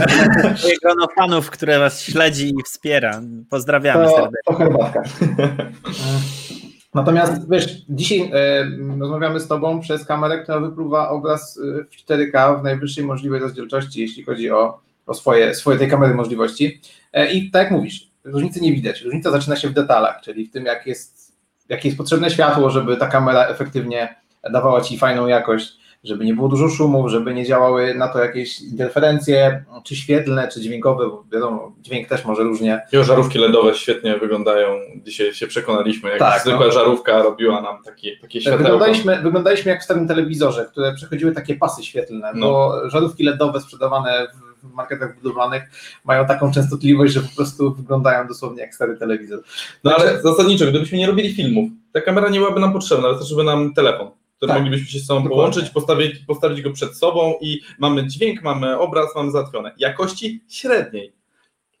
[0.82, 3.20] grono fanów, które was śledzi i wspiera.
[3.50, 4.40] Pozdrawiamy To, serdecznie.
[4.46, 5.02] to herbatka.
[6.96, 8.66] Natomiast wiesz, dzisiaj e,
[8.98, 14.00] rozmawiamy z Tobą przez kamerę, która wypluwa obraz e, w 4K w najwyższej możliwej rozdzielczości,
[14.00, 16.80] jeśli chodzi o, o swoje, swoje tej kamery możliwości.
[17.12, 19.02] E, I tak jak mówisz, różnicy nie widać.
[19.02, 21.32] Różnica zaczyna się w detalach, czyli w tym, jak jest,
[21.68, 24.14] jakie jest potrzebne światło, żeby ta kamera efektywnie
[24.52, 28.60] dawała Ci fajną jakość, żeby nie było dużo szumów, żeby nie działały na to jakieś
[28.60, 34.18] interferencje, czy świetlne, czy dźwiękowe, bo wiadomo, dźwięk też może różnie Jo, żarówki LEDowe świetnie
[34.18, 34.68] wyglądają.
[35.04, 36.72] Dzisiaj się przekonaliśmy, jak Tak, zwykła no.
[36.72, 38.62] żarówka robiła nam takie, takie światełko.
[38.64, 42.46] Wyglądaliśmy, wyglądaliśmy jak w starym telewizorze, które przechodziły takie pasy świetlne, No.
[42.46, 45.62] bo żarówki LEDowe sprzedawane w, marketach budowlanych
[46.04, 49.42] mają taką częstotliwość, że po prostu wyglądają dosłownie jak stary telewizor.
[49.84, 53.74] No ale zasadniczo, gdybyśmy nie robili filmów, ta kamera nie byłaby nam potrzebna, wystarczyłby nam
[53.74, 54.58] telefon, który Tak.
[54.62, 55.36] moglibyśmy się z sobą Dokładnie.
[55.36, 59.72] połączyć, postawić, postawić go przed sobą i mamy dźwięk, mamy obraz, mamy załatwione.
[59.78, 61.12] Jakości średniej.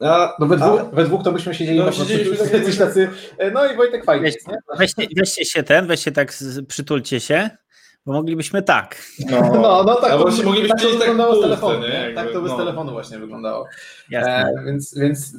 [0.00, 3.10] A, No we dwóch, a- we dwóch to byśmy siedzieli No, po jacyś tacy,
[3.54, 4.34] no i Wojtek fajnie Weź,
[4.78, 6.34] weźcie, weźcie się ten, weźcie tak,
[6.68, 7.50] przytulcie się,
[8.06, 9.02] bo moglibyśmy tak.
[9.30, 11.88] No, no tak, A to, właśnie moglibyśmy tak to tak z telefonu, nie?
[11.88, 11.94] nie?
[11.94, 12.58] Jakby, tak to by z no.
[12.58, 13.66] telefonu właśnie wyglądało.
[14.10, 14.44] Jasne.
[14.60, 15.32] E, więc, więc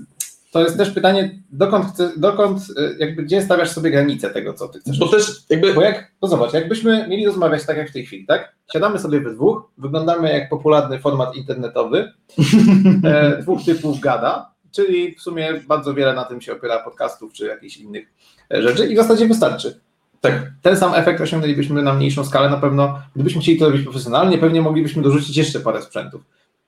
[0.52, 4.68] to jest też pytanie, dokąd, chce, dokąd y, jakby, gdzie stawiasz sobie granicę tego, co
[4.68, 5.00] ty chcesz.
[5.00, 5.74] Bo też jakby...
[5.74, 8.56] Bo jak, no zobacz, jakbyśmy mieli rozmawiać tak jak w tej chwili, tak?
[8.74, 12.12] Siadamy sobie we dwóch, wyglądamy jak popularny format internetowy,
[13.04, 17.46] e, dwóch typów gada, czyli w sumie bardzo wiele na tym się opiera podcastów czy
[17.46, 18.08] jakichś innych
[18.54, 19.80] e, rzeczy i w zasadzie wystarczy.
[20.22, 24.38] Tak, ten sam efekt osiągnęlibyśmy na mniejszą skalę na pewno, gdybyśmy chcieli to robić profesjonalnie,
[24.38, 26.22] pewnie moglibyśmy dorzucić jeszcze parę sprzętów.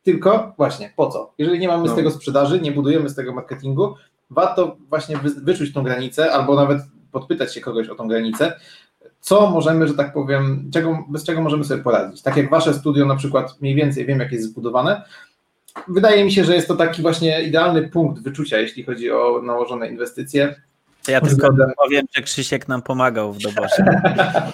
[0.04, 1.34] Tylko właśnie, po co?
[1.38, 1.94] Jeżeli nie mamy No.
[1.94, 3.96] z tego sprzedaży, nie budujemy z tego marketingu,
[4.30, 6.82] warto właśnie wy, wyczuć tą granicę, albo nawet
[7.12, 8.54] podpytać się kogoś o tą granicę,
[9.22, 12.22] co możemy, że tak powiem, czego, bez czego możemy sobie poradzić.
[12.22, 15.02] Tak jak wasze studio na przykład mniej więcej wiem, jak jest zbudowane,
[15.88, 19.90] wydaje mi się, że jest to taki właśnie idealny punkt wyczucia, jeśli chodzi o nałożone
[19.90, 20.62] inwestycje.
[21.06, 21.50] To ja tylko
[21.84, 23.86] powiem, że Krzysiek nam pomagał w doborze.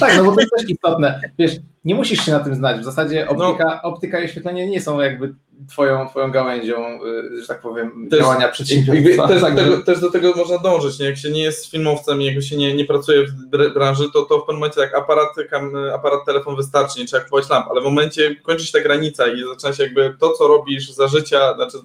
[0.00, 1.20] Tak, no bo to jest też istotne.
[1.38, 1.52] Wiesz,
[1.84, 2.80] nie musisz się na tym znać.
[2.80, 5.34] W zasadzie optyka, optyka i oświetlenie nie są jakby
[5.70, 9.28] twoją, twoją gałęzią, y, że tak powiem, Też- działania przedsiębiorstwa.
[9.28, 11.06] też, do Także- tego, też do tego można dążyć, nie?
[11.06, 14.38] jak się nie jest filmowcem, jak się nie, nie pracuje w br- branży, to, to
[14.38, 17.84] w pewnym momencie tak aparat, kam, aparat, telefon wystarczy, nie trzeba kupować lamp, ale w
[17.84, 21.78] momencie kończy się ta granica i zaczyna się jakby to, co robisz za życia, znaczy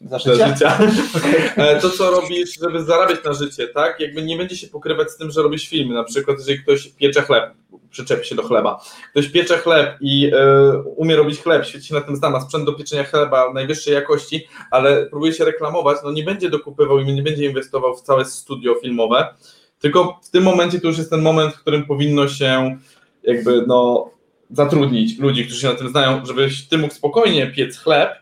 [0.00, 0.48] Za życia?
[0.48, 0.78] życia,
[1.56, 5.16] e, to, co robisz, żeby zarabiać na życie, tak, jakby nie będzie się pokrywać z
[5.16, 7.54] tym, że robisz filmy, na przykład jeżeli ktoś piecze chleb,
[7.90, 12.00] przyczepi się do chleba, ktoś piecze chleb i e, umie robić chleb, świetnie się na
[12.00, 16.24] tym zna, ma sprzęt do pieczenia chleba najwyższej jakości, ale próbuje się reklamować, no nie
[16.24, 19.34] będzie dokupywał i nie będzie inwestował w całe studio filmowe,
[19.78, 22.78] tylko w tym momencie to już jest ten moment, w którym powinno się
[23.22, 24.10] jakby no
[24.50, 28.19] zatrudnić ludzi, którzy się na tym znają, żebyś ty mógł spokojnie piec chleb,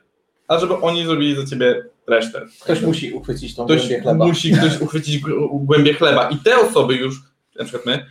[0.49, 2.47] a żeby oni zrobili za ciebie resztę.
[2.65, 4.27] Ktoś musi uchwycić tą Ktoś głębię chleba.
[4.27, 5.21] musi ktoś uchwycić
[5.53, 7.17] głębię chleba i te osoby już,
[7.59, 8.07] na przykład my,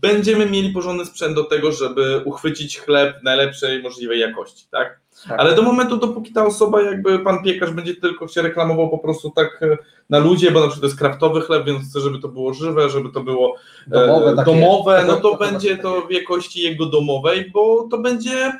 [0.00, 5.00] będziemy mieli porządny sprzęt do tego, żeby uchwycić chleb najlepszej możliwej jakości, tak?
[5.28, 5.40] Tak.
[5.40, 9.30] Ale do momentu, dopóki ta osoba, jakby pan piekarz będzie tylko się reklamował po prostu
[9.30, 9.76] tak e,
[10.10, 12.90] na ludzie, bo na przykład to jest kraftowy chleb, więc chce, żeby to było żywe,
[12.90, 13.56] żeby to było
[13.86, 17.98] e, Domowe, takie- domowe no to takie- będzie to w jakości jego domowej, bo to
[17.98, 18.52] będzie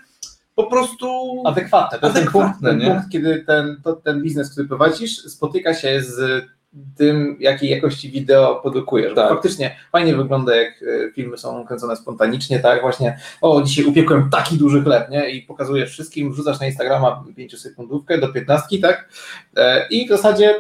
[0.55, 1.99] po prostu Adekwatne.
[1.99, 5.75] To jest ten punkt, Adekwatne, ten punkt kiedy ten, to, ten biznes, który prowadzisz, spotyka
[5.75, 6.45] się z
[6.97, 9.15] tym, jakiej jakości wideo produkujesz.
[9.15, 9.29] Tak.
[9.29, 12.81] faktycznie fajnie wygląda, jak e, filmy są kręcone spontanicznie, tak?
[12.81, 15.31] Właśnie, o, dzisiaj upiekłem taki duży chleb, nie?
[15.31, 19.09] I pokazujesz wszystkim, wrzucasz na Instagrama 5 sekundówkę do 15, tak?
[19.57, 20.55] E, I w zasadzie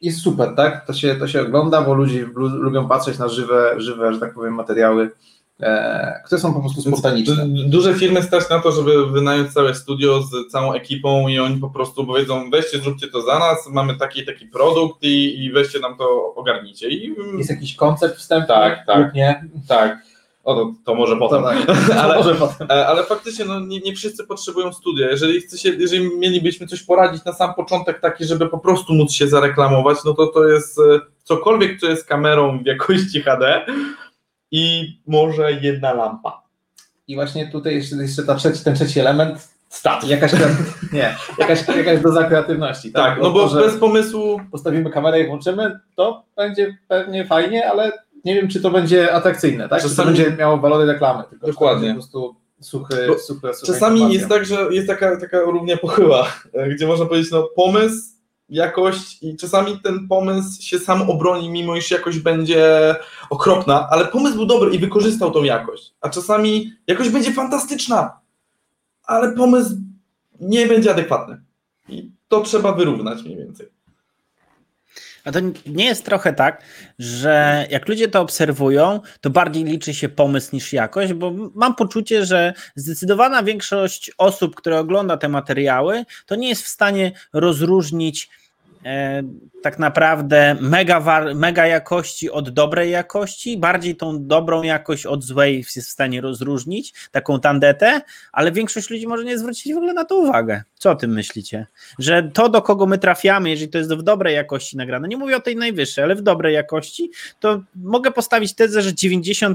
[0.00, 0.86] jest super, tak?
[0.86, 4.34] To się, to się ogląda, bo ludzie lu- lubią patrzeć na żywe, żywe, że tak
[4.34, 5.10] powiem, materiały,
[6.24, 7.46] które są po prostu spontaniczne.
[7.66, 11.70] Duże firmy stać na to, żeby wynająć całe studio z całą ekipą i oni po
[11.70, 15.96] prostu powiedzą, weźcie, zróbcie to za nas, mamy taki taki produkt i, i weźcie nam
[15.96, 16.88] to ogarnijcie.
[16.88, 19.14] I Jest jakiś koncept wstępny Tak, tak.
[19.14, 19.44] nie?
[19.68, 19.98] tak,
[20.44, 21.42] o, to, to może potem.
[21.66, 21.90] To tak.
[21.98, 22.66] Ale- Może potem.
[22.70, 25.10] E, Ale faktycznie no, nie, nie wszyscy potrzebują studia.
[25.10, 29.12] Jeżeli, chce się, jeżeli mielibyśmy coś poradzić na sam początek taki, żeby po prostu móc
[29.12, 30.82] się zareklamować, no to to jest e,
[31.22, 33.66] cokolwiek, co jest kamerą w jakości HD
[34.50, 36.42] i może jedna lampa.
[37.08, 40.08] I właśnie tutaj jeszcze, jeszcze ta trzeci, ten trzeci element, stat.
[40.08, 40.32] Jakaś,
[40.92, 42.92] nie, jakaś, jakaś doza kreatywności.
[42.92, 47.70] Tak, Tak, no bo to, bez pomysłu postawimy kamerę i włączymy, to będzie pewnie fajnie,
[47.70, 47.92] ale
[48.24, 49.82] nie wiem, czy to będzie atrakcyjne, tak?
[49.82, 51.88] Czy to Czasami- będzie miało walory reklamy, tylko Dokładnie.
[51.88, 52.94] Po prostu suchy,
[53.26, 56.26] suchy, sucha Czasami jest tak, że jest taka, taka równia pochyła,
[56.74, 58.15] gdzie można powiedzieć, no pomysł,
[58.48, 62.94] jakość i czasami ten pomysł się sam obroni, mimo iż jakość będzie
[63.30, 68.20] okropna, ale pomysł był dobry i wykorzystał tą jakość, a czasami jakość będzie fantastyczna,
[69.02, 69.76] ale pomysł
[70.40, 71.42] nie będzie adekwatny.
[71.88, 73.75] I to trzeba wyrównać mniej więcej.
[75.26, 76.62] A to nie jest trochę tak,
[76.98, 82.26] że jak ludzie to obserwują, to bardziej liczy się pomysł niż jakość, bo mam poczucie,
[82.26, 88.30] że zdecydowana większość osób, które ogląda te materiały, to nie jest w stanie rozróżnić
[89.62, 95.64] tak naprawdę mega, war, mega jakości od dobrej jakości, bardziej tą dobrą jakość od złej
[95.76, 98.00] jest w stanie rozróżnić, taką tandetę,
[98.32, 100.62] ale większość ludzi może nie zwrócić w ogóle na to uwagę.
[100.74, 101.66] Co o tym myślicie?
[101.98, 105.36] Że to, do kogo my trafiamy, jeżeli to jest w dobrej jakości nagrane, nie mówię
[105.36, 109.54] o tej najwyższej, ale w dobrej jakości, to mogę postawić tezę, że 90%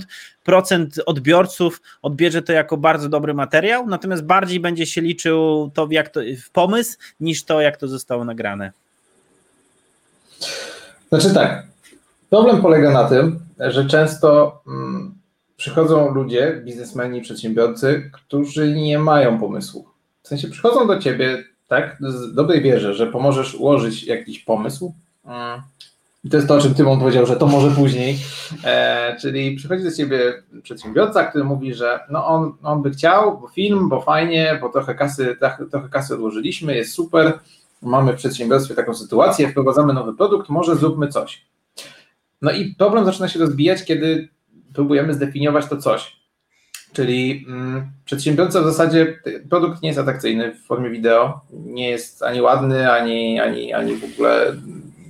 [1.06, 6.20] odbiorców odbierze to jako bardzo dobry materiał, natomiast bardziej będzie się liczył to, jak to
[6.46, 8.81] w pomysł, niż to, jak to zostało nagrane.
[11.12, 11.64] Znaczy tak,
[12.30, 15.16] problem polega na tym, że często mm,
[15.58, 19.88] przychodzą ludzie, biznesmeni, przedsiębiorcy, którzy nie mają pomysłu.
[20.24, 24.94] W sensie przychodzą do ciebie, tak, z dobrej wierze, że pomożesz ułożyć jakiś pomysł.
[25.26, 25.62] Mm.
[26.24, 28.18] I to jest to, o czym Tymon powiedział, że to może później.
[28.64, 33.48] E, czyli przychodzi do ciebie przedsiębiorca, który mówi, że no on, on by chciał, bo
[33.48, 35.38] film, bo fajnie, bo trochę kasy,
[35.72, 37.40] trochę, kasy odłożyliśmy, jest super,
[37.82, 41.46] mamy w przedsiębiorstwie taką sytuację, wprowadzamy nowy produkt, może zróbmy coś.
[42.42, 44.30] No i problem zaczyna się rozbijać, kiedy
[44.74, 46.22] próbujemy zdefiniować to coś.
[46.94, 52.42] Czyli mm, przedsiębiorca w zasadzie produkt nie jest atrakcyjny w formie wideo, nie jest ani
[52.42, 54.56] ładny, ani, ani, ani w ogóle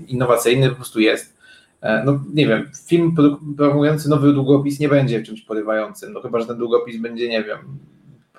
[0.08, 1.38] innowacyjny, po prostu jest.
[1.82, 3.16] E, no nie wiem, film
[3.58, 7.60] promujący nowy długopis nie będzie czymś porywającym, no chyba, że ten długopis będzie, nie wiem,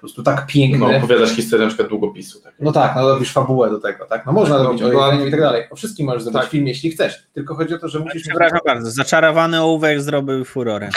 [0.03, 0.79] prostu tak piękny.
[0.79, 2.41] No, opowiadasz historię na przykład długopisu.
[2.41, 2.55] Tak.
[2.61, 4.27] No tak, no robisz fabułę do tego, tak?
[4.27, 5.65] No można no, robić o jedzeniu i tak dalej.
[5.71, 6.51] O wszystkim możesz zrobić tak.
[6.51, 7.27] film, jeśli chcesz.
[7.33, 8.23] Tylko chodzi o to, że musisz...
[8.23, 8.65] Przepraszam mieć...
[8.65, 10.91] bardzo, zaczarowany ołówek zrobił furorę.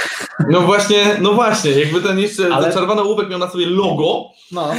[0.50, 2.68] No właśnie, no właśnie, jakby ten jeszcze Ale...
[2.68, 4.26] zaczarowany ołówek miał na sobie logo.
[4.52, 4.72] No.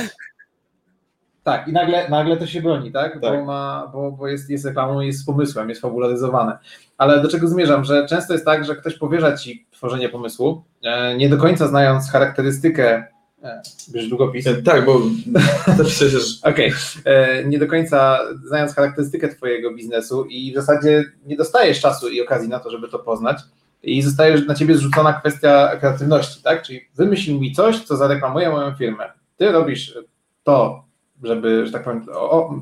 [1.43, 3.12] Tak, i nagle, nagle to się broni, tak?
[3.12, 3.21] tak.
[3.21, 6.59] Bo, ma, bo, bo jest, jest reklamą, jest z pomysłem, jest fabularyzowane.
[6.99, 7.85] Ale do czego zmierzam?
[7.85, 12.11] Że często jest tak, że ktoś powierza ci tworzenie pomysłu, e, nie do końca znając
[12.11, 13.05] charakterystykę
[13.46, 14.46] e, Bierz długopis.
[14.46, 15.00] E, tak, bo
[15.85, 16.38] przecież.
[16.42, 16.72] Okej.
[17.00, 17.44] Okay.
[17.46, 22.48] Nie do końca znając charakterystykę Twojego biznesu i w zasadzie nie dostajesz czasu i okazji
[22.48, 23.38] na to, żeby to poznać.
[23.82, 26.62] I zostaje na ciebie zrzucona kwestia kreatywności, tak?
[26.62, 29.04] Czyli wymyśl mi coś, co zareklamuje moją firmę.
[29.37, 29.98] Ty robisz
[30.44, 30.85] to,
[31.22, 32.54] żeby, że tak powiem, o,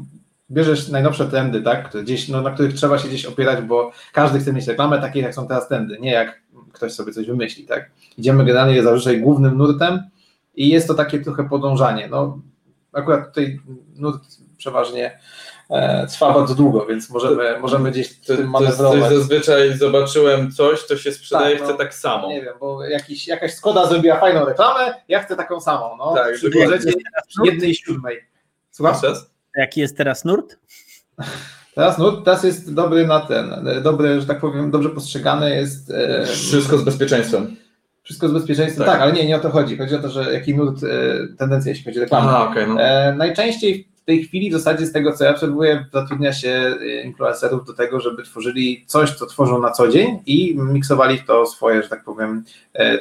[0.51, 4.53] bierzesz najnowsze trendy, tak, gdzieś, no, na których trzeba się gdzieś opierać, bo każdy chce
[4.53, 6.43] mieć reklamę, takie jak są teraz trendy, nie jak
[6.73, 7.91] ktoś sobie coś wymyśli, tak.
[8.19, 10.03] Idziemy generalnie zazwyczaj głównym nurtem
[10.57, 12.09] i jest to takie trochę podążanie.
[12.09, 12.39] No,
[12.93, 13.61] akurat tutaj
[13.97, 14.23] nurt
[14.57, 15.19] przeważnie
[15.71, 19.01] e, trwa bardzo długo, więc możemy, możemy gdzieś tym manewrować.
[19.01, 22.29] To, zazwyczaj zobaczyłem coś, to się sprzedaje, tak, no, chcę tak samo.
[22.29, 26.35] Nie wiem, bo jakiś, jakaś Skoda zrobiła fajną reklamę, ja chcę taką samą, no, tak,
[26.35, 26.51] przy
[27.45, 28.21] jednej siódmej.
[28.71, 28.95] Słucham?
[29.57, 30.59] Jaki jest teraz nurt?
[31.75, 35.91] Teraz nurt teraz jest dobry na ten, dobry, że tak powiem, dobrze postrzegany jest.
[35.91, 37.57] E, Wszystko z bezpieczeństwem.
[38.05, 38.95] Wszystko z bezpieczeństwem, tak.
[38.95, 39.77] tak, ale nie, nie o to chodzi.
[39.77, 40.89] Chodzi o to, że jaki nurt, e,
[41.39, 42.29] tendencja, jeśli chodzi o reklamę.
[42.29, 42.81] Aha, okay, no.
[42.81, 46.49] e, najczęściej w tej chwili w zasadzie z tego, co ja obserwuję, zatrudnia się
[46.81, 51.27] e, influencerów do tego, żeby tworzyli coś, co tworzą na co dzień i miksowali w
[51.27, 52.45] to swoje, że tak powiem,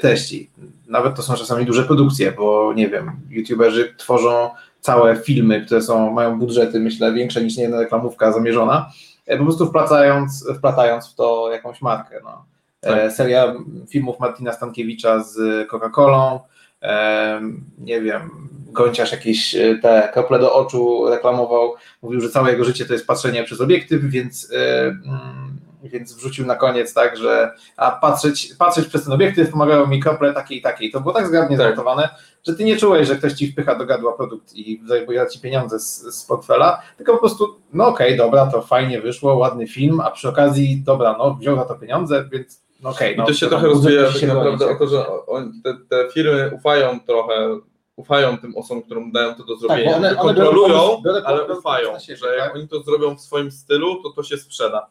[0.01, 0.49] treści.
[0.87, 4.49] Nawet to są czasami duże produkcje, bo nie wiem, youtuberzy tworzą
[4.83, 8.91] całe filmy, które są, mają budżety, myślę, większe niż jedna reklamówka zamierzona,
[9.25, 12.19] e, po prostu wplatając, wplatając w to jakąś markę.
[12.23, 12.45] No.
[12.83, 13.11] E, tak.
[13.11, 13.53] Seria
[13.89, 16.39] filmów Martina Stankiewicza z Coca-Colą,
[16.81, 17.41] e,
[17.77, 22.93] nie wiem, Gonciarz jakieś te krople do oczu reklamował, mówił, że całe jego życie to
[22.93, 25.53] jest patrzenie przez obiektyw, więc mm,
[25.89, 30.33] więc wrzucił na koniec tak, że a patrzeć, patrzeć przez ten obiektyw pomagają mi krople
[30.33, 30.85] takie i takie.
[30.85, 31.65] I to było tak zgrabnie tak.
[31.65, 32.09] zmontowane,
[32.47, 35.79] że ty nie czułeś, że ktoś ci wpycha do gadła produkt i zajmuje ci pieniądze
[35.79, 39.99] z, z portfela, tylko po prostu, no okej, okay, dobra, to fajnie wyszło, ładny film,
[39.99, 42.62] a przy okazji, dobra, no wziął na to pieniądze, więc.
[42.83, 45.77] Okay, I to no, się to trochę rozwija tak naprawdę o to, że on, te,
[45.89, 47.59] te firmy ufają trochę
[47.95, 49.89] ufają tym osobom, którym dają to do tak, zrobienia.
[49.89, 52.55] Tak, one, one kontrolują, biorę, ale ufają, siebie, że jak tak?
[52.55, 54.87] oni to zrobią w swoim stylu, to to się sprzeda.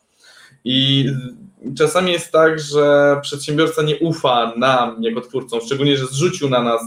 [0.65, 1.07] I
[1.79, 6.81] czasami jest tak, że przedsiębiorca nie ufa nam jako twórcom, szczególnie, że zrzucił na nas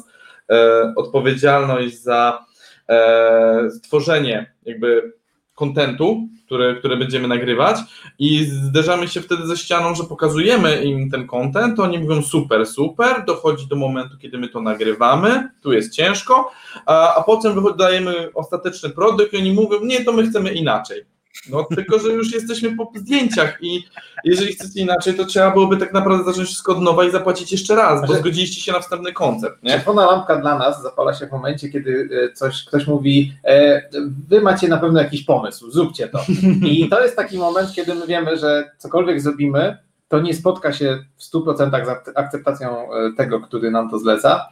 [0.51, 2.45] e, odpowiedzialność za
[2.89, 5.13] e, stworzenie jakby
[5.55, 7.77] kontentu, który, który będziemy nagrywać
[8.19, 13.25] i zderzamy się wtedy ze ścianą, że pokazujemy im ten kontent, oni mówią super, super,
[13.25, 16.51] dochodzi do momentu, kiedy my to nagrywamy, tu jest ciężko,
[16.85, 21.14] a, a potem dajemy ostateczny produkt i oni mówią, nie, to my chcemy inaczej.
[21.49, 23.83] No tylko, że już jesteśmy po zdjęciach i
[24.23, 27.75] jeżeli chcecie inaczej, to trzeba byłoby tak naprawdę zacząć wszystko od nowa i zapłacić jeszcze
[27.75, 29.63] raz, bo zgodziliście się na wstępny koncept.
[29.63, 29.71] Nie?
[29.71, 33.81] Czerwona lampka dla nas zapala się w momencie, kiedy e, coś, ktoś mówi, e,
[34.29, 36.19] wy macie na pewno jakiś pomysł, zróbcie to.
[36.65, 41.05] I to jest taki moment, kiedy my wiemy, że cokolwiek zrobimy, to nie spotka się
[41.17, 44.49] w 100% z akceptacją e, tego, który nam to zleca.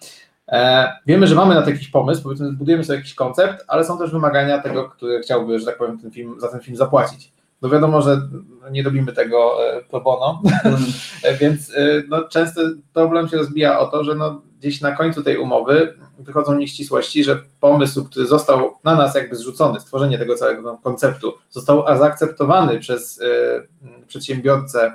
[0.53, 3.97] E, wiemy, że mamy na to jakiś pomysł, powiedzmy, budujemy sobie jakiś koncept, ale są
[3.97, 7.33] też wymagania tego, który chciałby, że tak powiem, ten film, za ten film zapłacić.
[7.61, 8.21] No wiadomo, że
[8.71, 10.41] nie robimy tego e, pro bono,
[11.23, 11.71] e, więc
[12.09, 12.61] no, często
[12.93, 17.39] problem się rozbija o to, że no, gdzieś na końcu tej umowy wychodzą nieścisłości, że
[17.59, 23.21] pomysł, który został na nas jakby zrzucony, stworzenie tego całego konceptu, został zaakceptowany przez
[24.07, 24.93] przedsiębiorcę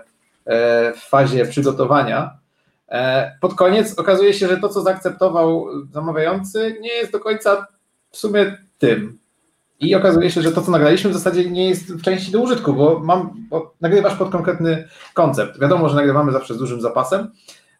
[0.96, 2.38] w fazie przygotowania,
[3.40, 7.66] pod koniec okazuje się, że to, co zaakceptował zamawiający, nie jest do końca
[8.10, 9.18] w sumie tym.
[9.80, 12.72] I okazuje się, że to, co nagraliśmy, w zasadzie nie jest w części do użytku,
[12.72, 15.60] bo, mam, bo nagrywasz pod konkretny koncept.
[15.60, 17.30] Wiadomo, że nagrywamy zawsze z dużym zapasem,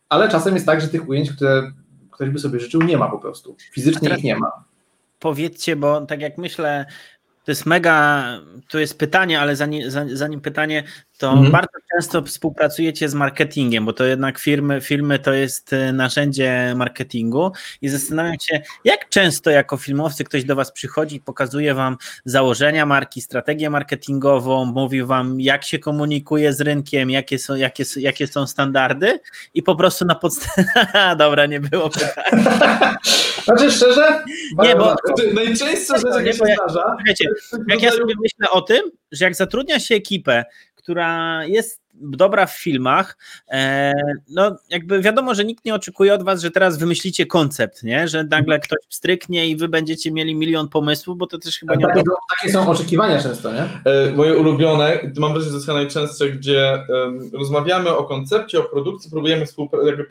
[0.09, 1.73] ale czasem jest tak, że tych ujęć, które
[2.11, 3.57] ktoś by sobie życzył, nie ma po prostu.
[3.73, 4.65] Fizycznie ich nie ma.
[5.19, 6.87] Powiedzcie, bo tak jak myślę,
[7.45, 8.25] to jest mega,
[8.69, 10.85] to jest pytanie, ale zanim, zanim pytanie,
[11.19, 11.53] to mhm.
[11.53, 17.53] bardzo często współpracujecie z marketingiem, bo to jednak firmy, filmy to jest e, narzędzie marketingu
[17.83, 23.21] i zastanawiam się, jak często jako filmowcy ktoś do Was przychodzi, pokazuje Wam założenia marki,
[23.21, 29.21] strategię marketingową, mówi Wam, jak się komunikuje z rynkiem, jakie są, jakie, jakie są standardy
[29.55, 30.69] i po prostu na podstawie.
[31.19, 32.45] Dobra, nie było pytań.
[33.45, 34.25] Znaczy szczerze?
[34.59, 34.95] Nie, bo
[35.35, 36.97] najczęstsza rzecz, jaka się zdarza.
[37.69, 40.45] Jak ja sobie myślę o tym, że jak zatrudnia się ekipę,
[40.89, 43.17] która jest dobra w filmach,
[43.51, 43.93] e,
[44.29, 48.09] no jakby wiadomo, że nikt nie oczekuje od was, że teraz wymyślicie koncept, nie?
[48.09, 51.87] że nagle ktoś stryknie i wy będziecie mieli milion pomysłów, bo to też chyba nie...
[51.87, 52.03] Takie,
[52.41, 53.63] takie są oczekiwania często, nie?
[53.85, 58.63] E, moje ulubione, mam wrażenie, że to jest najczęstsze, gdzie um, rozmawiamy o koncepcie, o
[58.63, 60.05] produkcji, próbujemy współpra jakby,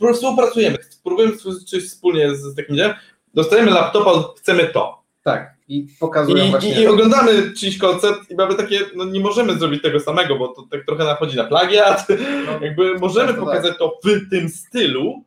[0.00, 1.36] pró współpracujemy, próbujemy
[1.66, 2.94] coś wspólnie z, z takim, nie?
[3.34, 5.02] Dostajemy laptopa, chcemy to.
[5.22, 6.80] Tak i pokazują I, właśnie...
[6.80, 10.48] I, I, oglądamy czyjś koncert i mamy takie, no nie możemy zrobić tego samego, bo
[10.48, 12.06] to tak trochę nachodzi na plagiat,
[12.46, 13.78] no, jakby możemy tak, pokazać tak.
[13.78, 15.24] to w tym stylu,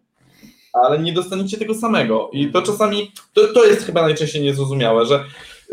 [0.74, 2.30] ale nie dostaniecie tego samego.
[2.34, 5.24] I to czasami, to, to jest chyba najczęściej niezrozumiałe, że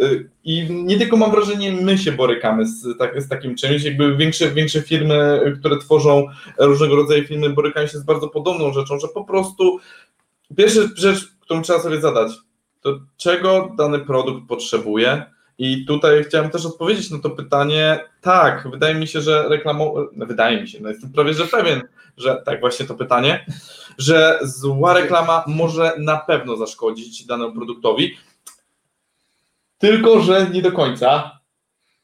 [0.01, 4.17] y, i nie tylko mam wrażenie, my się borykamy z, tak, z takim czymś, jakby
[4.17, 6.27] większe, większe firmy, które tworzą
[6.59, 9.79] różnego rodzaju filmy, borykają się z bardzo podobną rzeczą, że po prostu
[10.57, 12.33] pierwsza rzecz, którą trzeba sobie zadać,
[12.87, 15.25] to czego dany produkt potrzebuje.
[15.59, 18.05] I tutaj chciałem też odpowiedzieć na to pytanie.
[18.21, 21.83] Tak, wydaje mi się, że reklamą, wydaje mi się, no jestem prawie że pewien,
[22.17, 23.47] że tak właśnie to pytanie,
[23.99, 28.17] że zła reklama może na pewno zaszkodzić danemu produktowi,
[29.79, 31.36] tylko że nie do końca.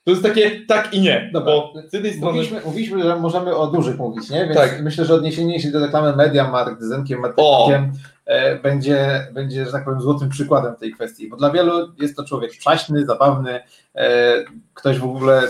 [0.05, 1.31] To jest takie tak i nie.
[1.33, 1.53] Dobra.
[1.53, 2.33] Bo z jednej strony...
[2.33, 4.45] mówiliśmy, mówiliśmy, że możemy o dużych mówić, nie?
[4.45, 4.83] Więc tak.
[4.83, 7.93] myślę, że odniesienie się do reklamy Media Markt z Zenkiem Matematykiem
[8.27, 12.25] E, będzie, będzie, że tak powiem, złotym przykładem tej kwestii, bo dla wielu jest to
[12.25, 13.61] człowiek przaśny, zabawny,
[13.95, 14.35] e,
[14.75, 15.43] ktoś w ogóle,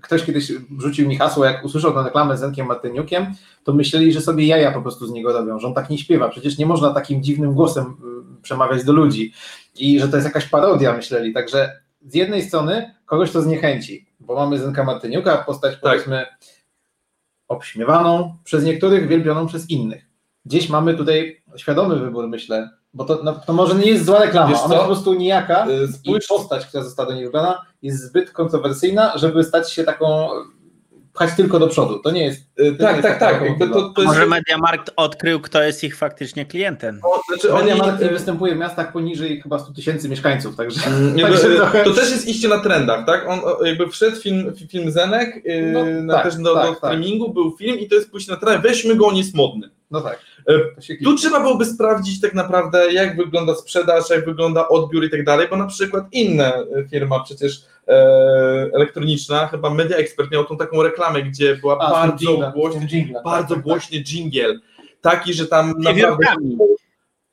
[0.00, 3.26] ktoś kiedyś rzucił mi hasło, jak usłyszał tę reklamę z Zenkiem Martyniukiem,
[3.64, 6.28] to myśleli, że sobie jaja po prostu z niego robią, że on tak nie śpiewa,
[6.28, 9.32] przecież nie można takim dziwnym głosem mm, przemawiać do ludzi
[9.76, 14.34] i że to jest jakaś parodia, myśleli, także z jednej strony kogoś to zniechęci, bo
[14.34, 15.80] mamy Zenka Martyniuka, postać tak.
[15.80, 16.26] powiedzmy
[17.48, 20.12] obśmiewaną przez niektórych, wielbioną przez innych
[20.44, 24.48] gdzieś mamy tutaj świadomy wybór, myślę, bo to, no, to może nie jest zła reklama,
[24.48, 26.24] Wiesz ona jest po prostu nijaka y, Spójrz...
[26.24, 30.28] i postać, która została do niej wybrana jest zbyt kontrowersyjna, żeby stać się taką
[31.14, 31.98] pchać tylko do przodu.
[31.98, 32.42] To nie jest.
[32.58, 33.42] Yy, tak, jest tak, tak.
[33.58, 37.00] To, to, to Może MediaMarkt odkrył, kto jest ich faktycznie klientem.
[37.02, 40.86] No, znaczy MediaMarkt nie występuje w miastach poniżej chyba 100 tysięcy mieszkańców, także.
[40.86, 41.84] Mm, także trochę...
[41.84, 43.28] To też jest iście na trendach, tak?
[43.28, 46.78] On jakby wszedł film, film Zenek, no, na, tak, też do, tak, do tak.
[46.78, 48.62] streamingu, był film i to jest pójście na trend.
[48.62, 49.70] Weźmy go, on jest modny.
[49.90, 50.18] No tak.
[50.48, 55.24] E, tu trzeba byłoby sprawdzić tak naprawdę, jak wygląda sprzedaż, jak wygląda odbiór i tak
[55.24, 56.52] dalej, bo na przykład inna
[56.90, 57.92] firma przecież e,
[58.74, 63.64] elektroniczna, chyba Media Expert miał tą taką reklamę, gdzie była A, bardzo, głośny, bardzo tak,
[63.64, 64.06] głośny tak.
[64.06, 64.58] jingle,
[65.00, 66.26] taki, że tam naprawdę...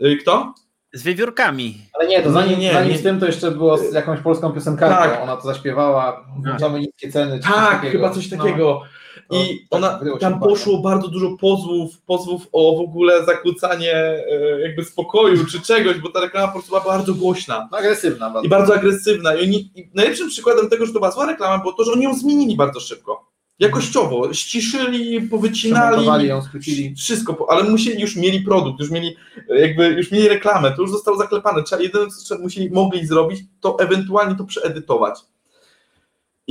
[0.02, 0.54] E, kto?
[0.94, 1.78] Z wiewiórkami.
[1.94, 2.98] Ale nie, to zanim, nie, nie, zanim nie.
[2.98, 5.10] z tym to jeszcze było z jakąś polską piosenkarką.
[5.10, 5.22] Tak.
[5.24, 7.40] Ona to zaśpiewała, włączamy niskie ceny.
[7.40, 8.82] tak, chyba coś takiego.
[8.84, 8.99] No.
[9.32, 14.84] I tak ona tam poszło bardzo dużo pozwów, pozwów o w ogóle zakłócanie e, jakby
[14.84, 17.70] spokoju czy czegoś, bo ta reklama po prostu była bardzo głośna.
[17.72, 18.30] Agresywna.
[18.30, 18.46] Bardzo.
[18.46, 19.36] I bardzo agresywna.
[19.36, 22.04] I, oni, I najlepszym przykładem tego, że to była zła reklama, było to, że oni
[22.04, 23.30] ją zmienili bardzo szybko.
[23.60, 26.96] Jakościowo, ściszyli, powycinali, ją, skrócili.
[26.96, 29.16] wszystko, ale musieli, już mieli produkt, już mieli
[29.50, 31.64] jakby, już mieli reklamę, to już zostało zaklepane.
[31.64, 35.20] Trzeba, jedyne co musieli, mogli zrobić, to ewentualnie to przeedytować.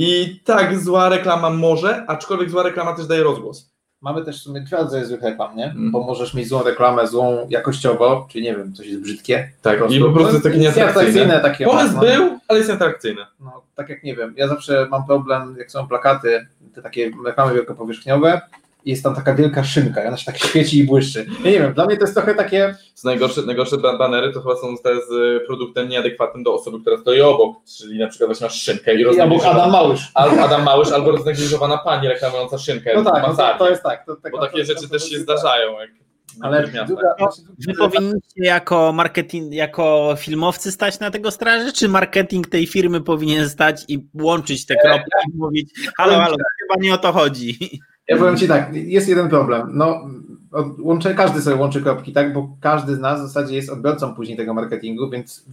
[0.01, 3.71] I tak, zła reklama może, aczkolwiek zła reklama też daje rozgłos.
[4.01, 5.65] Mamy też w sumie dwa rodzaje złych reklam, nie?
[5.65, 5.91] Mm.
[5.91, 9.51] Bo możesz mieć złą reklamę, złą jakościowo, czyli nie wiem, coś jest brzydkie.
[9.61, 11.39] Tak, po i po prostu jest takie nieatrakcyjne.
[11.39, 12.01] Takie Pomysł no.
[12.01, 13.21] był, ale jest nieatrakcyjny.
[13.39, 17.53] No, tak jak nie wiem, ja zawsze mam problem, jak są plakaty, te takie reklamy
[17.53, 18.41] wielkopowierzchniowe,
[18.89, 21.25] jest tam taka wielka szynka i ona się tak świeci i błyszczy.
[21.43, 22.75] Ja nie wiem, dla mnie to jest trochę takie...
[22.95, 27.21] Z najgorsze, najgorsze banery to chyba są te z produktem nieadekwatnym do osoby, która stoi
[27.21, 30.11] obok, czyli na przykład właśnie masz szynkę i Albo Adam Małysz.
[30.13, 32.91] Albo Adam Małysz, albo roznegliżowana pani reklamująca szynkę.
[32.95, 34.05] No tak, no to, to, jest tak.
[34.05, 35.79] To, tak bo takie to, rzeczy też się zdarzają.
[35.79, 35.89] Jak...
[36.41, 37.15] Ale druga,
[37.67, 43.49] wy powinniście jako marketing, jako filmowcy stać na tego straży, czy marketing tej firmy powinien
[43.49, 47.79] stać i łączyć te kropki i mówić, halo, halo, chyba nie o to chodzi.
[48.09, 49.69] Ja powiem Ci tak, jest jeden problem.
[49.73, 50.09] No,
[50.79, 54.37] łączę, każdy sobie łączy kropki, tak, bo każdy z nas w zasadzie jest odbiorcą później
[54.37, 55.45] tego marketingu, więc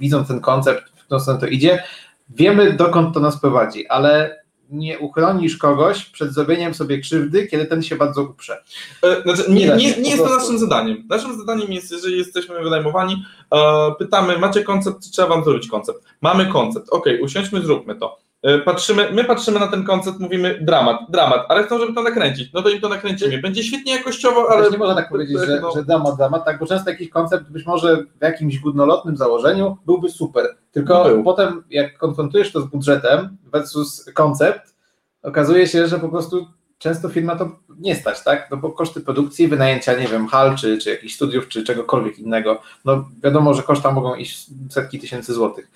[0.00, 1.82] widząc ten koncept, w którą stronę to idzie,
[2.30, 7.82] wiemy dokąd to nas prowadzi, ale nie uchronisz kogoś przed zrobieniem sobie krzywdy, kiedy ten
[7.82, 8.62] się bardzo uprze.
[9.02, 11.04] E, znaczy, nie, nie, nie, nie jest to naszym zadaniem.
[11.08, 13.58] Naszym zadaniem jest, jeżeli jesteśmy wynajmowani, e,
[13.98, 16.04] pytamy, macie koncept, czy trzeba wam zrobić koncept?
[16.20, 18.25] Mamy koncept, ok, usiądźmy, zróbmy to
[18.64, 22.52] patrzymy, my patrzymy na ten koncept, mówimy dramat, dramat, ale chcą, żeby to nakręcić.
[22.52, 23.38] No to im to nakręcimy.
[23.38, 24.60] Będzie świetnie jakościowo, ale.
[24.60, 27.50] Ale nie można tak powiedzieć, że, no, że dramat, dramat, tak, bo często jakiś koncept
[27.50, 30.56] być może w jakimś górnolotnym założeniu byłby super.
[30.72, 31.22] Tylko Był.
[31.22, 34.74] potem, jak konfrontujesz to z budżetem versus koncept,
[35.22, 36.46] okazuje się, że po prostu
[36.78, 38.48] często firma to nie stać, tak?
[38.50, 42.60] No bo koszty produkcji, wynajęcia, nie wiem, hal, czy, czy jakichś studiów, czy czegokolwiek innego,
[42.84, 45.68] no wiadomo, że koszta mogą iść setki tysięcy złotych.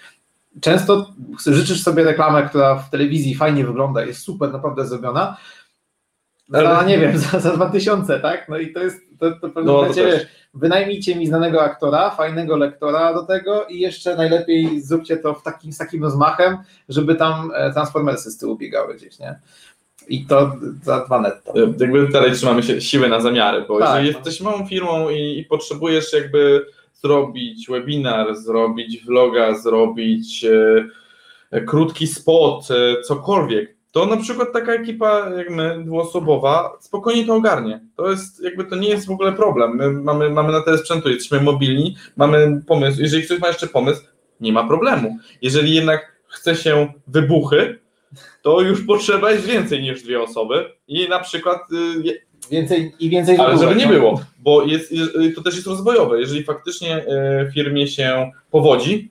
[0.61, 1.11] Często
[1.47, 5.37] życzysz sobie reklamę, która w telewizji fajnie wygląda, jest super, naprawdę zrobiona,
[6.53, 8.49] Ale- ale nie wiem, za, za 2000, tak?
[8.49, 12.11] No i to jest, to, to w pewnym No, to wiesz, wynajmijcie mi znanego aktora,
[12.11, 17.15] fajnego lektora do tego i jeszcze najlepiej zróbcie to w takim, z takim rozmachem, żeby
[17.15, 19.39] tam e, Transformersy z tyłu biegały gdzieś, nie?
[20.09, 21.53] I to za dwa netto.
[21.81, 24.19] Jakby dalej trzymamy się siły na zamiary, bo Tak, jeżeli no.
[24.19, 26.67] jesteś małą firmą i, i potrzebujesz jakby
[27.03, 30.85] zrobić webinar, zrobić vloga, zrobić e,
[31.51, 37.35] e, krótki spot, e, cokolwiek, to na przykład taka ekipa jak my, dwuosobowa, spokojnie to
[37.35, 37.81] ogarnie.
[37.97, 39.77] To jest jakby to nie jest w ogóle problem.
[39.77, 43.03] My mamy, mamy na tyle sprzętu, jesteśmy mobilni, mamy pomysł.
[43.03, 44.03] Jeżeli ktoś ma jeszcze pomysł,
[44.41, 45.19] nie ma problemu.
[45.43, 47.79] Jeżeli jednak chce się wybuchy,
[48.43, 53.37] to już potrzeba jest więcej niż dwie osoby i na przykład y, Więcej i więcej
[53.37, 56.21] ale żeby nie było, bo jest, y, to też jest rozwojowe.
[56.21, 59.11] Jeżeli faktycznie y, firmie się powodzi,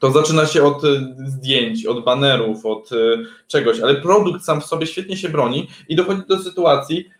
[0.00, 0.88] to zaczyna się od y,
[1.26, 2.90] zdjęć, od banerów, od
[3.46, 7.10] czegoś, ale produkt sam w sobie świetnie się broni i dochodzi do sytuacji,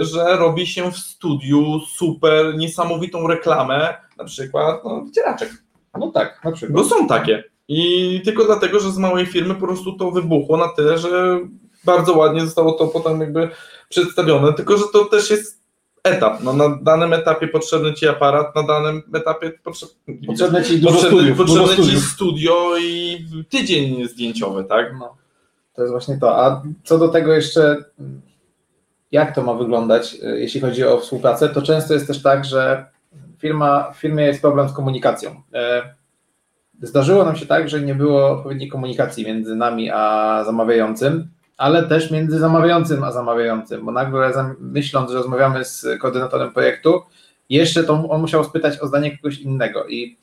[0.00, 5.50] że robi się w studiu super niesamowitą reklamę, na przykład no, wycieraczek.
[5.98, 6.86] No tak, na Bo przykład.
[6.86, 7.44] są takie.
[7.68, 11.40] I tylko dlatego, że z małej firmy po prostu to wybuchło na tyle, że
[11.86, 13.50] bardzo ładnie zostało to potem jakby
[13.88, 15.66] przedstawione, tylko że to też jest
[16.04, 16.42] etap.
[16.42, 19.88] No, na danym etapie potrzebny ci aparat, na danym etapie potrzeb...
[20.26, 22.12] Potrzebne ci dużo potrzebne, studiów, dużo potrzebne ci studiów.
[22.12, 23.18] studio i
[23.48, 24.94] tydzień zdjęciowy, tak?
[24.98, 25.16] No,
[25.74, 26.44] to jest właśnie to.
[26.44, 27.76] A co do tego jeszcze,
[29.12, 32.86] jak to ma wyglądać, e, jeśli chodzi o współpracę, to często jest też tak, że
[33.38, 35.42] firma, w firmie jest problem z komunikacją.
[35.54, 35.94] E,
[36.82, 42.10] Zdarzyło nam się tak, że nie było odpowiedniej komunikacji między nami a zamawiającym, ale też
[42.10, 47.02] między zamawiającym a zamawiającym, bo nagle myśląc, że rozmawiamy z koordynatorem projektu,
[47.50, 50.18] jeszcze to on musiał spytać o zdanie kogoś innego i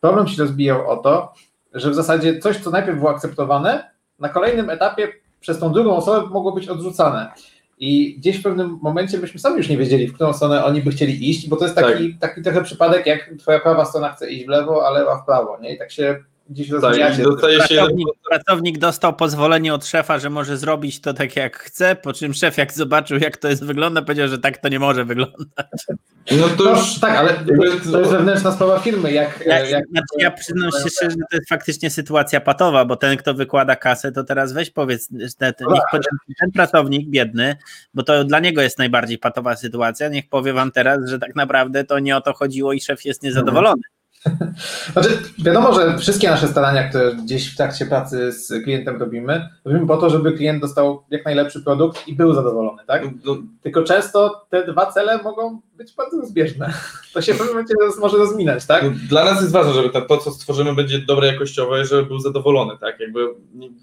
[0.00, 1.32] problem się rozbijał o to,
[1.74, 5.08] że w zasadzie coś, co najpierw było akceptowane, na kolejnym etapie
[5.40, 7.30] przez tą drugą osobę mogło być odrzucane.
[7.78, 10.90] I gdzieś w pewnym momencie byśmy sami już nie wiedzieli, w którą stronę oni by
[10.90, 14.46] chcieli iść, bo to jest taki, taki trochę przypadek, jak twoja prawa strona chce iść
[14.46, 15.74] w lewo, a lewa w prawo, nie?
[15.74, 20.56] I tak się gdzieś Tak, dostaje się Pracownik, pracownik dostał pozwolenie od szefa, że może
[20.56, 24.28] zrobić to tak jak chce, po czym szef jak zobaczył jak to jest wygląda, powiedział,
[24.28, 25.66] że tak to nie może wyglądać.
[26.30, 27.56] No to No, już tak, ale jakby-
[27.92, 29.44] to jest wewnętrzna sprawa firmy, jak...
[29.46, 33.16] Ja, jak znaczy, ja przyznam się szczerze, że to jest faktycznie sytuacja patowa, bo ten,
[33.16, 36.02] kto wykłada kasę, to teraz weź powiedz, że ten, No niech tak.
[36.40, 37.56] ten pracownik biedny,
[37.94, 41.84] bo to dla niego jest najbardziej patowa sytuacja, niech powie wam teraz, że tak naprawdę
[41.84, 43.82] to nie o to chodziło i szef jest niezadowolony.
[44.92, 45.08] Znaczy,
[45.38, 49.96] wiadomo, że wszystkie nasze starania, które gdzieś w trakcie pracy z klientem robimy, robimy po
[49.96, 53.02] to, żeby klient dostał jak najlepszy produkt i był zadowolony, tak?
[53.24, 56.72] no, Tylko często te dwa cele mogą być bardzo zbieżne.
[57.14, 58.82] To się w pewnym momencie może rozminać, tak?
[58.82, 62.18] No, Dla nas jest ważne, żeby to, co stworzymy, będzie dobre jakościowo i żeby był
[62.18, 63.00] zadowolony, tak?
[63.00, 63.28] Jakby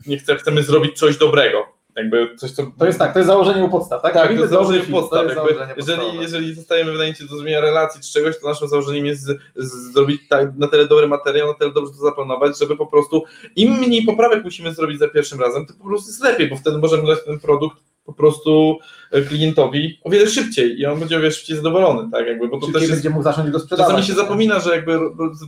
[0.08, 1.75] nie, chcemy zrobić coś dobrego.
[1.96, 2.72] Jakby coś, co.
[2.80, 4.14] To jest tak, to jest założenie u podstaw, tak?
[4.14, 5.24] Tak, to jest założenie film, podstaw.
[5.24, 9.06] jest Jakby, założenie jeżeli, jeżeli zostajemy wynajęci do zrobienia relacji czy czegoś, to naszym założeniem
[9.06, 12.78] jest z, z, zrobić tak, na tyle dobry materiał, na tyle dobrze to zaplanować, żeby
[12.78, 13.24] po prostu
[13.56, 16.78] im mniej poprawek musimy zrobić za pierwszym razem, to po prostu jest lepiej, bo wtedy
[16.78, 18.78] możemy dać ten produkt po prostu
[19.12, 22.28] e, klientowi o wiele szybciej i on będzie o wiele szybciej zadowolony, tak?
[22.28, 23.92] Jakby, bo to Szybciej też jest będzie mógł zacząć go sprzedawać.
[23.92, 25.00] Czasami się zapomina, że jakby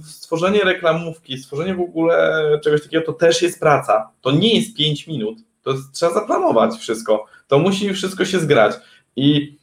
[0.05, 4.09] stworzenie reklamówki, stworzenie w ogóle czegoś takiego, to też jest praca.
[4.21, 5.37] To nie jest 5 minut.
[5.67, 7.25] To trzeba zaplanować wszystko.
[7.47, 8.75] To musi wszystko się zgrać.
[9.15, 9.57] I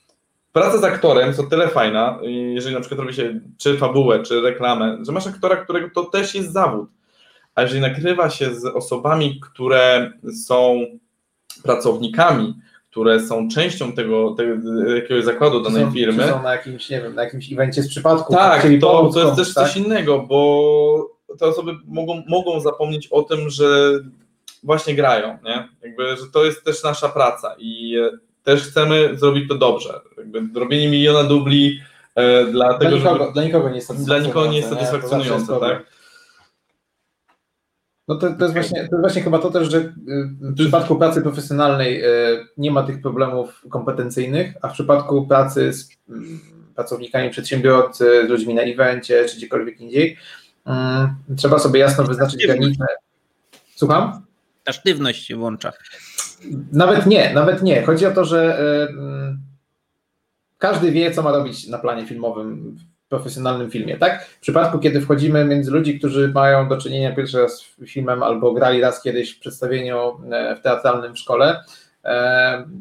[0.52, 2.18] praca z aktorem jest o tyle fajna,
[2.54, 6.34] jeżeli na przykład robi się czy fabułę, czy reklamę, że masz aktora, którego to też
[6.34, 6.88] jest zawód.
[7.54, 10.12] A jeżeli nakrywa się z osobami, które
[10.46, 10.86] są
[11.62, 12.54] pracownikami,
[12.90, 14.50] które są częścią tego, tego
[14.94, 17.88] jakiegoś zakładu danej są, firmy, Czy są na jakimś, nie wiem, na jakimś evencie z
[17.88, 18.34] przypadku.
[18.34, 19.66] tak, chcieli to, pomóc to jest też tak?
[19.66, 23.90] coś innego, bo te osoby mogą, mogą zapomnieć o tym, że
[24.64, 25.68] właśnie grają, nie?
[25.82, 30.00] Jakby, że to jest też nasza praca i e, też chcemy zrobić to dobrze.
[30.18, 31.80] Jakby robienie miliona dubli
[32.14, 33.32] e, dla Dla tego, nikogo, żeby...
[33.32, 35.76] dla nikogo nie jest Dla nikogo nie jest satysfakcjonujące, problem.
[35.76, 35.94] tak?
[38.08, 39.92] No to, to, jest właśnie, to jest właśnie chyba to też, że y,
[40.40, 42.08] w przypadku pracy profesjonalnej y,
[42.56, 46.40] nie ma tych problemów kompetencyjnych, a w przypadku pracy z mm,
[46.74, 50.16] pracownikami przedsiębiorcy, z ludźmi na evencie czy gdziekolwiek indziej,
[50.66, 52.84] mm, trzeba sobie jasno wyznaczyć granice.
[53.76, 54.22] Słucham?
[54.64, 55.72] Ta sztywność się włącza.
[56.72, 57.82] Nawet nie, nawet nie.
[57.82, 58.60] Chodzi o to, że
[58.90, 59.36] y,
[60.58, 64.24] każdy wie, co ma robić na planie filmowym w profesjonalnym filmie, tak?
[64.24, 68.52] W przypadku, kiedy wchodzimy między ludzi, którzy mają do czynienia pierwszy raz z filmem albo
[68.52, 71.64] grali raz kiedyś w przedstawieniu e, w teatralnym w szkole,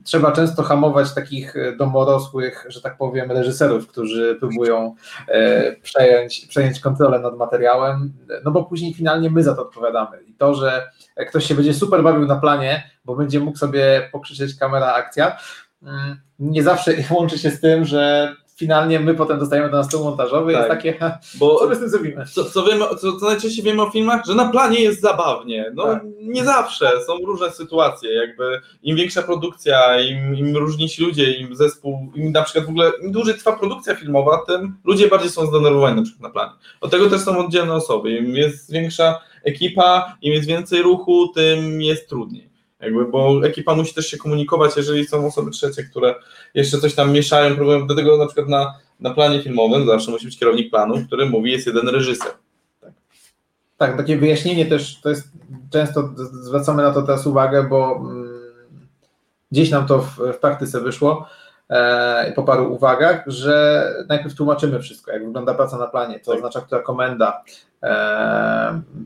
[0.03, 4.95] trzeba często hamować takich domorosłych, że tak powiem, reżyserów, którzy próbują
[5.28, 8.13] e, przejąć, przejąć kontrolę nad materiałem,
[8.45, 10.24] no bo później finalnie my za to odpowiadamy.
[10.24, 10.89] I to, że
[11.30, 15.38] ktoś się będzie super bawił na planie, bo będzie mógł sobie pokrzyczeć kamera akcja,
[15.84, 20.03] mm, nie zawsze łączy się z tym, że finalnie my potem dostajemy do nas stół
[20.03, 20.61] montażowy tak.
[20.61, 22.25] jest takie, bo co my z tym zrobimy?
[22.33, 25.71] Co, co, wiemy, co, co najczęściej wiemy o filmach, że na planie jest zabawnie.
[25.73, 26.03] No tak.
[26.21, 32.11] nie zawsze, są różne sytuacje, jakby im większa produkcja, im, im różniejsi ludzie, im zespół,
[32.15, 35.95] im na przykład w ogóle, im dłużej trwa produkcja filmowa, tym ludzie bardziej są zdenerwowani
[35.95, 36.51] na przykład na planie.
[36.81, 41.81] Od tego też są oddzielne osoby, im jest większa ekipa, im jest więcej ruchu, tym
[41.81, 42.52] jest trudniej.
[42.84, 46.15] Jakby, bo ekipa musi też się komunikować, jeżeli są osoby trzecie, które
[46.53, 50.25] jeszcze coś tam mieszają, próbują, do tego na przykład na, na planie filmowym zawsze musi
[50.25, 52.31] być kierownik planu, który mówi, jest jeden reżyser.
[52.81, 52.91] Tak.
[53.77, 55.27] tak, takie wyjaśnienie też, to jest,
[55.71, 58.43] często zwracamy na to teraz uwagę, bo mm,
[59.51, 61.27] gdzieś nam to w, w praktyce wyszło,
[61.69, 66.38] e, po paru uwagach, że najpierw tłumaczymy wszystko, jak wygląda praca na planie, co tak.
[66.38, 67.43] oznacza która komenda,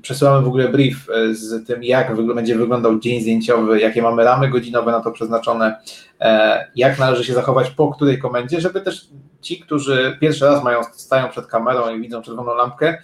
[0.02, 4.50] przesyłamy w ogóle brief e, z tym, jak będzie wyglądał dzień zdjęciowy, jakie mamy ramy
[4.50, 5.76] godzinowe na to przeznaczone,
[6.22, 9.08] e, jak należy się zachować po której komendzie, żeby też
[9.42, 12.98] ci, którzy pierwszy raz mają, stają przed kamerą i widzą czerwoną lampkę,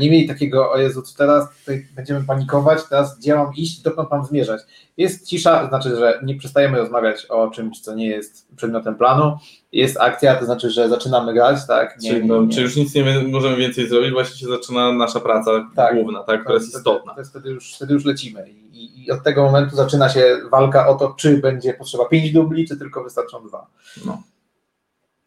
[0.00, 1.48] nie mieli takiego, o Jezu, teraz
[1.96, 4.60] będziemy panikować, teraz gdzie mam iść, dokąd mam zmierzać.
[4.96, 9.38] Jest cisza, znaczy, że nie przestajemy rozmawiać o czymś, co nie jest przedmiotem planu,
[9.76, 11.98] jest akcja, to znaczy, że zaczynamy grać, tak?
[12.00, 12.54] Nie, czy, no, nie.
[12.54, 16.40] czy już nic nie możemy więcej zrobić, właśnie się zaczyna nasza praca tak, główna, tak,
[16.40, 17.12] która jest istotna.
[17.12, 20.94] Wtedy, wtedy, już, wtedy już lecimy I, I, od tego momentu zaczyna się walka o
[20.94, 23.66] to, czy będzie potrzeba pięć dubli, czy tylko wystarczą dwa.
[24.06, 24.22] No,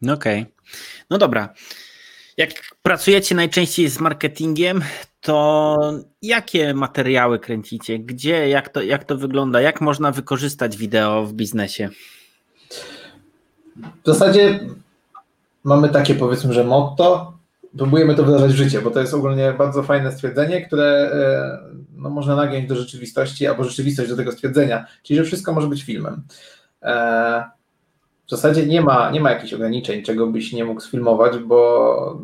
[0.01, 0.41] no okej.
[0.41, 0.53] Okay.
[1.09, 1.53] No dobra.
[2.37, 2.49] Jak
[2.81, 4.81] pracujecie najczęściej z marketingiem,
[5.21, 5.77] to
[6.21, 7.99] jakie materiały kręcicie?
[7.99, 9.61] Gdzie, jak to, jak to wygląda?
[9.61, 11.89] Jak można wykorzystać wideo w biznesie?
[14.03, 14.59] W zasadzie
[15.63, 17.33] mamy takie powiedzmy, że motto,
[17.77, 21.59] próbujemy to wdrażać w życie, bo to jest ogólnie bardzo fajne stwierdzenie, które e,
[21.95, 25.83] no, można nagiąć do rzeczywistości albo rzeczywistość do tego stwierdzenia, czyli że wszystko może być
[25.83, 26.23] filmem.
[26.81, 27.43] E,
[28.27, 32.21] w zasadzie nie ma, nie ma jakichś ograniczeń, czego byś nie mógł sfilmować, bo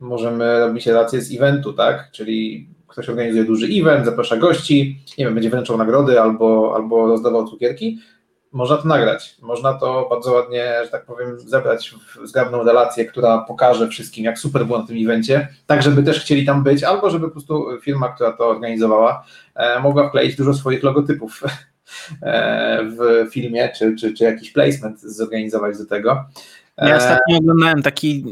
[0.00, 2.10] możemy robić relacje z eventu, tak?
[2.12, 7.48] Czyli ktoś organizuje duży event, zaprasza gości, nie wiem, będzie wręczał nagrody albo, albo rozdawał
[7.48, 7.98] cukierki,
[8.56, 9.36] można to nagrać.
[9.42, 14.38] Można to bardzo ładnie, że tak powiem, zebrać w zgrabną relację, która pokaże wszystkim, jak
[14.38, 17.66] super było na tym evencie, tak żeby też chcieli tam być, albo żeby po prostu
[17.82, 21.42] firma, która to organizowała, e, mogła wkleić dużo swoich logotypów
[22.22, 26.24] e, w filmie, czy, czy, czy jakiś placement zorganizować do tego.
[26.78, 28.24] Ja e, ostatnio oglądałem taki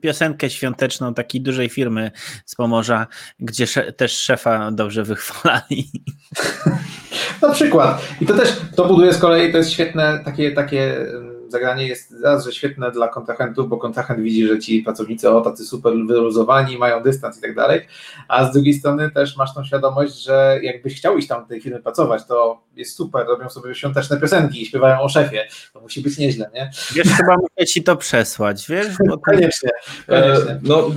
[0.00, 2.10] piosenkę świąteczną takiej dużej firmy
[2.46, 3.06] z Pomorza,
[3.40, 5.90] gdzie też szefa dobrze wychwalali.
[7.42, 8.08] Na przykład.
[8.20, 11.06] I to też, to buduje z kolei, to jest świetne, takie, takie
[11.52, 15.64] zagranie jest raz, że świetne dla kontrahentów, bo kontrahent widzi, że ci pracownicy o tacy
[15.64, 17.86] super wyluzowani, mają dystans i tak dalej,
[18.28, 21.60] a z drugiej strony też masz tą świadomość, że jakbyś chciał iść tam w tej
[21.60, 26.00] firmy pracować, to jest super, robią sobie świąteczne piosenki i śpiewają o szefie, to musi
[26.00, 26.70] być nieźle, nie?
[26.94, 28.96] Wiesz, chyba muszę ci to przesłać, wiesz?
[29.06, 29.22] Bo to...
[29.22, 29.70] koniecznie,
[30.06, 30.50] koniecznie.
[30.50, 30.90] E, no,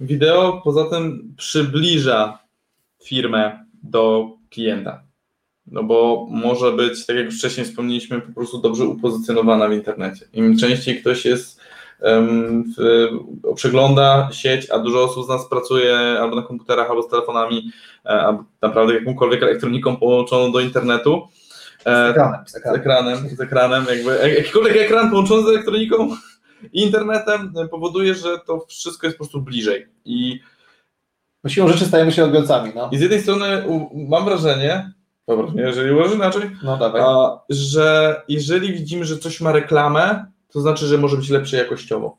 [0.00, 2.38] wideo poza tym przybliża
[3.04, 5.02] firmę do klienta.
[5.66, 10.26] No bo może być, tak jak już wcześniej wspomnieliśmy, po prostu dobrze upozycjonowana w internecie.
[10.32, 11.60] Im częściej ktoś jest,
[12.00, 13.08] um, w,
[13.54, 17.70] przegląda sieć, a dużo osób z nas pracuje albo na komputerach, albo z telefonami,
[18.04, 21.28] e, albo naprawdę jakąkolwiek elektroniką połączoną do internetu.
[21.84, 22.76] E, z ekranem, z ekranem.
[22.76, 26.16] Z ekranem, z ekranem jakby, jakikolwiek ekran połączony z elektroniką
[26.72, 29.86] i internetem powoduje, że to wszystko jest po prostu bliżej.
[30.04, 30.40] I
[31.44, 32.72] no siłą rzeczy stajemy się odbiorcami.
[32.74, 32.88] No.
[32.92, 34.92] I z jednej strony mam wrażenie,
[35.28, 37.02] Dobra, nie, jeżeli uważasz inaczej, no dawaj.
[37.04, 42.16] A, że jeżeli widzimy, że coś ma reklamę, to znaczy, że może być lepsze jakościowo.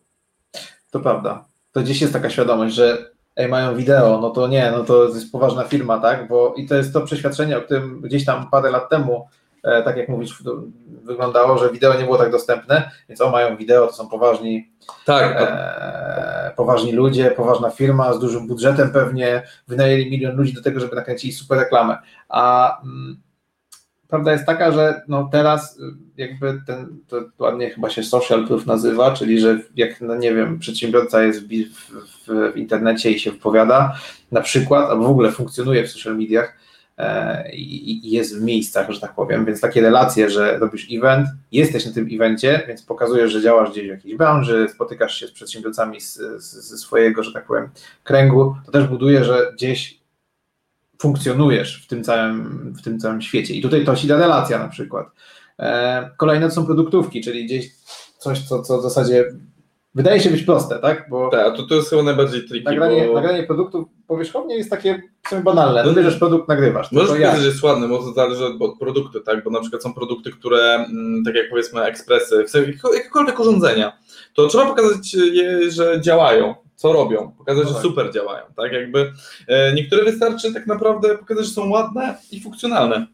[0.91, 1.45] To prawda.
[1.71, 5.31] To gdzieś jest taka świadomość, że ej, mają wideo, no to nie, no to jest
[5.31, 6.27] poważna firma, tak?
[6.27, 9.27] Bo i to jest to przeświadczenie, o którym gdzieś tam parę lat temu
[9.63, 10.43] tak jak mówisz,
[11.03, 14.71] wyglądało, że wideo nie było tak dostępne, więc o, mają wideo, to są poważni,
[15.05, 15.35] tak.
[15.37, 20.95] e, poważni ludzie, poważna firma z dużym budżetem pewnie, wynajęli milion ludzi do tego, żeby
[20.95, 21.97] nakręcili super reklamę.
[22.29, 23.21] A m, mm,
[24.07, 25.81] prawda jest taka, że no teraz y,
[26.17, 30.59] jakby ten, to ładnie chyba się social proof nazywa, czyli że jak, no nie wiem,
[30.59, 33.95] przedsiębiorca jest w, w, w internecie i się wypowiada
[34.31, 36.57] na przykład, albo w ogóle funkcjonuje w social mediach,
[37.53, 41.91] i jest w miejscach, że tak powiem, więc takie relacje, że robisz event, jesteś na
[41.91, 45.97] tym evencie, więc pokazujesz, że działasz gdzieś w jakiejś branży, spotykasz się z przedsiębiorcami
[46.37, 47.69] ze swojego, że tak powiem,
[48.03, 49.99] kręgu, to też buduje, że gdzieś
[51.01, 53.53] funkcjonujesz w tym całym, w tym całym świecie.
[53.53, 55.07] I tutaj to się da relacja na przykład.
[56.17, 57.71] Kolejne to są produktówki, czyli gdzieś
[58.17, 59.25] coś, co, co w zasadzie
[59.95, 61.09] wydaje się być proste, tak?
[61.09, 62.69] Bo tak, to, to jest chyba najbardziej tricky.
[62.69, 63.13] Nagranie, bo...
[63.13, 65.83] nagranie produktu powierzchownie jest takie w banalne.
[65.83, 66.91] No, bierzesz produkt, nagrywasz.
[66.91, 69.43] Możesz powiedzieć, że jest ładne, może zależy od produktu, tak?
[69.43, 72.45] Bo na przykład są produkty, które, mm, tak jak powiedzmy ekspresy,
[72.95, 73.97] jakiekolwiek urządzenia,
[74.33, 77.81] to trzeba pokazać je, że działają, co robią, pokazać, no tak.
[77.81, 78.71] że super działają, tak?
[78.71, 79.13] Jakby
[79.47, 83.07] e, niektóre wystarczy tak naprawdę pokazać, że są ładne i funkcjonalne.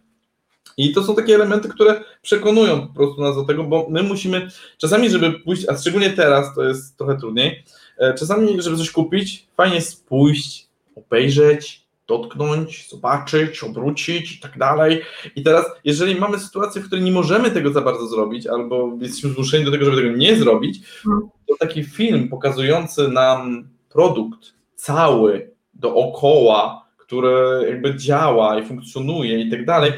[0.79, 4.47] I to są takie elementy, które przekonują po prostu nas do tego, bo my musimy
[4.77, 7.63] czasami, żeby pójść, a szczególnie teraz to jest trochę trudniej,
[7.97, 15.01] e, czasami, żeby coś kupić, fajnie jest pójść, obejrzeć, dotknąć, zobaczyć, obrócić i tak dalej.
[15.35, 19.29] I teraz, jeżeli mamy sytuację, w której nie możemy tego za bardzo zrobić, albo jesteśmy
[19.29, 21.29] zmuszeni do tego, żeby tego nie zrobić, mhm.
[21.47, 29.65] to taki film pokazujący nam produkt cały dookoła, który jakby działa i funkcjonuje i tak
[29.65, 29.93] dalej,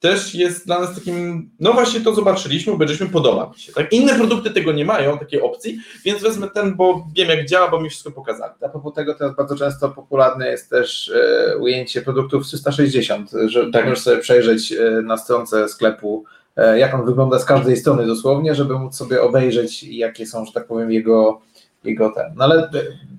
[0.00, 3.72] też jest dla nas takim, no właśnie to zobaczyliśmy, obejrzeliśmy, podoba mi się.
[3.72, 3.92] Tak?
[3.92, 7.80] Inne produkty tego nie mają, takiej opcji, więc wezmę ten, bo wiem jak działa, bo
[7.80, 8.52] mi wszystko pokazali.
[8.64, 13.84] A propos tego teraz bardzo często popularne jest też e, ujęcie produktów 360, że tak.
[13.84, 16.24] możesz sobie przejrzeć e, na stronce sklepu,
[16.56, 20.52] e, jak on wygląda z każdej strony dosłownie, żeby móc sobie obejrzeć, jakie są, że
[20.52, 21.40] tak powiem, jego
[21.84, 22.32] jego ten.
[22.36, 22.70] No ale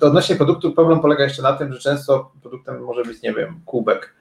[0.01, 4.15] odnośnie produktu problem polega jeszcze na tym, że często produktem może być, nie wiem, kubek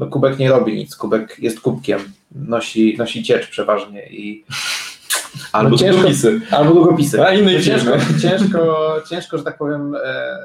[0.00, 2.00] no kubek nie robi nic, kubek jest kubkiem,
[2.32, 4.44] nosi, nosi ciecz przeważnie i
[5.52, 6.40] albo no ciężko, długopisy.
[6.50, 7.22] Albo długopisy.
[7.22, 7.90] A innej ciężko,
[8.22, 10.38] ciężko, ciężko, że tak powiem, e,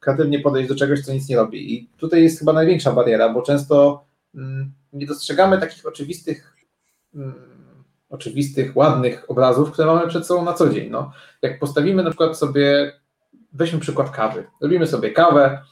[0.00, 1.74] kreatywnie podejść do czegoś, co nic nie robi.
[1.74, 4.04] I tutaj jest chyba największa bariera, bo często
[4.34, 6.56] mm, nie dostrzegamy takich oczywistych,
[7.14, 7.34] mm,
[8.10, 10.90] oczywistych, ładnych obrazów, które mamy przed sobą na co dzień.
[10.90, 12.92] No, jak postawimy na przykład sobie,
[13.52, 14.46] weźmy przykład kawy.
[14.60, 15.62] Robimy sobie kawę,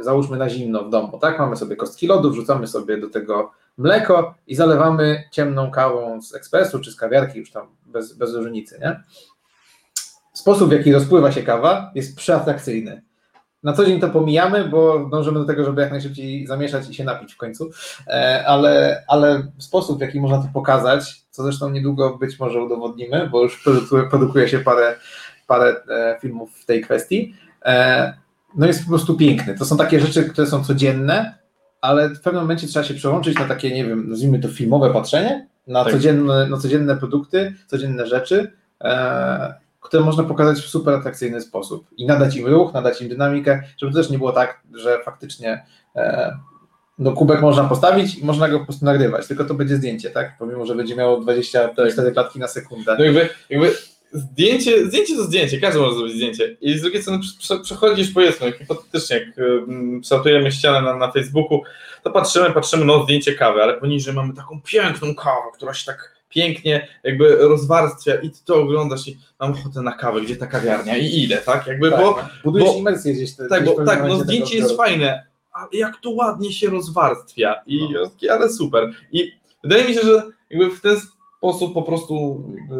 [0.00, 1.38] załóżmy na zimno w domu, tak?
[1.38, 6.80] Mamy sobie kostki lodu, wrzucamy sobie do tego mleko i zalewamy ciemną kawą z ekspresu
[6.80, 9.00] czy z kawiarki, już tam bez, bez różnicy, nie?
[10.32, 13.02] Sposób, w jaki rozpływa się kawa, jest przeatrakcyjny.
[13.62, 17.04] Na co dzień to pomijamy, bo dążymy do tego, żeby jak najszybciej zamieszać i się
[17.04, 17.70] napić w końcu,
[18.06, 23.28] e, ale, ale sposób, w jaki można to pokazać, co zresztą niedługo być może udowodnimy,
[23.32, 24.96] bo już produkuje, produkuje się parę,
[25.46, 27.34] parę e, filmów w tej kwestii,
[28.56, 29.58] no jest po prostu piękny.
[29.58, 31.34] To są takie rzeczy, które są codzienne,
[31.80, 35.48] ale w pewnym momencie trzeba się przełączyć na takie, nie wiem, nazwijmy to filmowe patrzenie,
[35.66, 35.92] na, tak.
[35.92, 42.06] codzienne, na codzienne produkty, codzienne rzeczy, e, które można pokazać w super atrakcyjny sposób i
[42.06, 45.64] nadać im ruch, nadać im dynamikę, żeby to też nie było tak, że faktycznie
[45.96, 46.36] e,
[46.98, 50.38] no kubek można postawić i można go po prostu nagrywać, tylko to będzie zdjęcie, tak?
[50.38, 52.12] Pomimo, że będzie miało 24 tak.
[52.12, 52.96] klatki na sekundę.
[52.98, 53.72] No jakby, jakby
[54.16, 56.56] zdjęcie, zdjęcie to zdjęcie, każdy może zrobić zdjęcie.
[56.60, 57.20] I z drugiej strony
[57.62, 59.28] przechodzisz, powiedzmy, hipotetycznie, jak
[60.00, 61.62] przelatujemy ścianę na, na Facebooku,
[62.02, 66.16] to patrzymy, patrzymy, no zdjęcie kawy, ale poniżej mamy taką piękną kawę, która się tak
[66.28, 70.96] pięknie jakby rozwarstwia i ty to oglądasz i mam ochotę na kawę, gdzie ta kawiarnia
[70.96, 71.66] i idę, tak?
[71.66, 73.36] Jakby, tak, bo, budujesz bo, imersję gdzieś.
[73.36, 77.88] Te, tak, bo, tak, no zdjęcie jest fajne, ale jak to ładnie się rozwarstwia i
[77.92, 78.10] no.
[78.30, 78.90] ale super.
[79.12, 80.96] I wydaje mi się, że jakby w ten
[81.38, 82.76] sposób po prostu jakby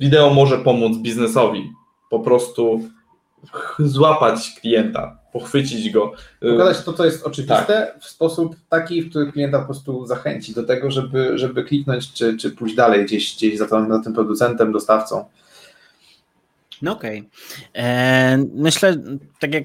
[0.00, 1.72] wideo może pomóc biznesowi.
[2.10, 2.88] Po prostu
[3.78, 6.12] złapać klienta, pochwycić go.
[6.40, 8.02] Pokazać to, co jest oczywiste tak.
[8.02, 12.36] w sposób taki, w który klienta po prostu zachęci do tego, żeby, żeby kliknąć, czy,
[12.36, 15.24] czy pójść dalej gdzieś, gdzieś za, to, za tym producentem, dostawcą.
[16.82, 17.18] No okej.
[17.18, 17.84] Okay.
[17.84, 18.96] E, myślę,
[19.40, 19.64] tak jak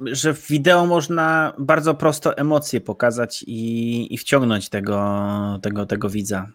[0.00, 6.48] że w wideo można bardzo prosto emocje pokazać i, i wciągnąć tego, tego, tego widza.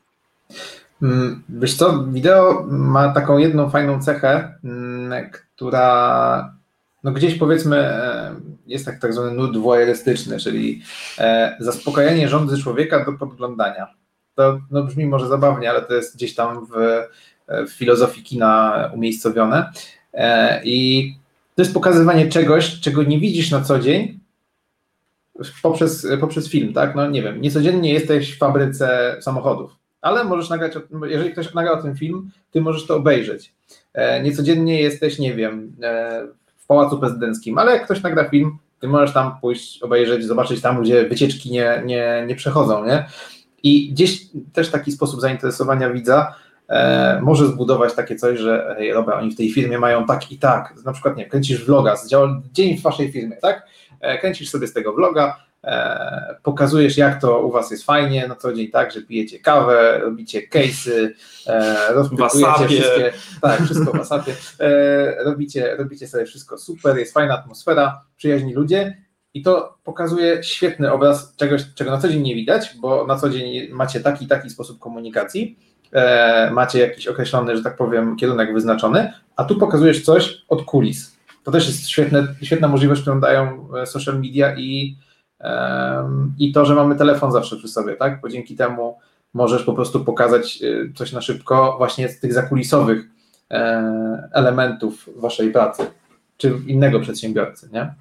[1.02, 6.60] Mm, wiesz co, wideo ma taką jedną fajną cechę, mm, która
[7.04, 8.36] no gdzieś powiedzmy e,
[8.68, 10.82] jest tak, tak zwany nud wojerystyczny, czyli
[11.18, 13.88] e, zaspokajanie żądzy człowieka do podglądania.
[14.36, 18.91] To no, brzmi może zabawnie, ale to jest gdzieś tam w, e, w filozofii kina
[18.93, 19.72] umiejscowione.
[20.64, 21.14] I
[21.56, 24.20] to jest pokazywanie czegoś, czego nie widzisz na co dzień
[25.62, 26.95] poprzez, poprzez film, tak?
[26.95, 30.74] No nie wiem, niecodziennie jesteś w fabryce samochodów ale możesz nagrać,
[31.04, 33.54] jeżeli ktoś nagrał ten film, ty możesz to obejrzeć.
[33.93, 36.28] E, niecodziennie jesteś, nie wiem, e,
[36.58, 40.82] w Pałacu Prezydenckim, ale jak ktoś nagra film, ty możesz tam pójść, obejrzeć, zobaczyć tam,
[40.82, 43.06] gdzie wycieczki nie, nie, nie przechodzą, nie?
[43.64, 44.22] I gdzieś
[44.54, 46.36] też taki sposób zainteresowania widza
[46.70, 50.38] e, może zbudować takie coś, że hej, dobra, oni w tej firmie mają tak i
[50.38, 52.10] tak, na przykład, nie kręcisz vloga, z
[52.52, 53.68] dzień w waszej firmie, tak?
[54.02, 55.49] E, kręcisz sobie z tego vloga,
[56.43, 60.41] pokazujesz, jak to u was jest fajnie na co dzień, tak, że pijecie kawę, robicie
[60.47, 61.10] case'y,
[61.47, 62.68] e, rozpytujecie Wasapie.
[62.68, 68.53] wszystkie, tak, wszystko w WhatsAppie, e, robicie, robicie sobie wszystko super, jest fajna atmosfera, przyjaźni
[68.53, 68.97] ludzie
[69.34, 73.30] i to pokazuje świetny obraz czegoś, czego na co dzień nie widać, bo na co
[73.30, 75.60] dzień macie taki taki sposób komunikacji,
[75.91, 81.20] e, macie jakiś określony, że tak powiem, kierunek wyznaczony, a tu pokazujesz coś od kulis.
[81.43, 84.97] To też jest świetne, świetna możliwość, którą dają e, social media i,
[86.39, 88.21] i to, że mamy telefon zawsze przy sobie, tak?
[88.21, 88.97] Bo dzięki temu
[89.33, 93.09] możesz po prostu pokazać e, coś na szybko właśnie z tych zakulisowych
[93.51, 95.83] e, elementów waszej pracy,
[96.37, 97.93] czy innego przedsiębiorcy, nie?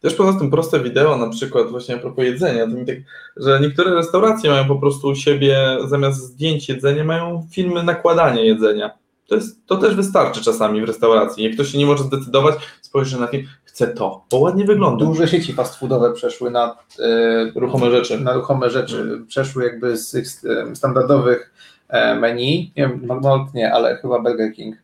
[0.00, 2.96] Też poza tym proste wideo, na przykład właśnie a propos jedzenia, to mi tak,
[3.36, 8.90] że niektóre restauracje mają po prostu u siebie zamiast zdjęć jedzenia, mają filmy nakładania jedzenia.
[9.26, 11.44] To, jest, to też wystarczy czasami w restauracji.
[11.44, 13.46] Jak ktoś się nie może zdecydować, spojrzy na film,
[13.78, 15.04] chce to, bo ładnie wygląda.
[15.04, 18.20] Duże sieci fast foodowe przeszły na e, Ruchome rzeczy.
[18.20, 20.26] na ruchome rzeczy, przeszły jakby z tych
[20.74, 21.52] standardowych
[21.88, 24.76] e, menu, nie wiem, McDonald's nie, ale chyba Burger King.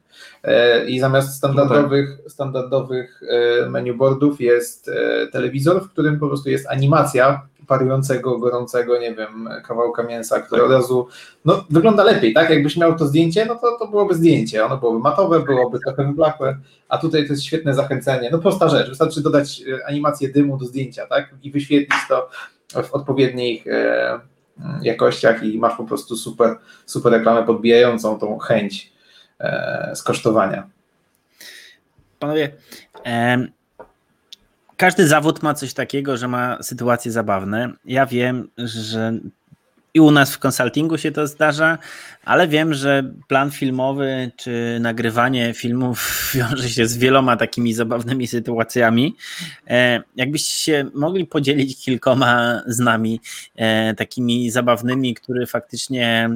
[0.45, 4.91] E, I zamiast standardowych, standardowych e, menu boardów jest
[5.33, 10.71] telewizor, w którym po prostu jest animacja parującego, gorącego, nie wiem, kawałka mięsa, które od
[10.71, 11.09] razu
[11.45, 12.51] no, wygląda lepiej, tak?
[12.51, 14.65] Jakbyś miał to zdjęcie, no to, to byłoby zdjęcie.
[14.65, 16.59] Ono byłoby matowe, byłoby trochę wyblakłe,
[16.89, 18.29] a tutaj to jest świetne zachęcenie.
[18.33, 21.35] No prosta rzecz, wystarczy dodać e, animację dymu do zdjęcia, tak?
[21.43, 22.29] I wyświetlić to
[22.83, 24.21] w odpowiednich e,
[24.83, 26.57] jakościach i masz po prostu super,
[26.87, 28.93] super reklamę podbijającą tą chęć
[29.41, 30.69] e, skosztowania.
[32.19, 32.51] Panowie,
[34.77, 37.73] każdy zawód ma coś takiego, że ma sytuacje zabawne.
[37.85, 39.13] Ja wiem, że
[39.95, 41.79] i u nas w konsultingu się to zdarza,
[42.25, 49.17] ale wiem, że plan filmowy czy nagrywanie filmów wiąże się z wieloma takimi zabawnymi sytuacjami.
[49.69, 53.21] E, Jakbyście się mogli podzielić kilkoma z nami
[53.57, 56.31] e, takimi zabawnymi, które faktycznie,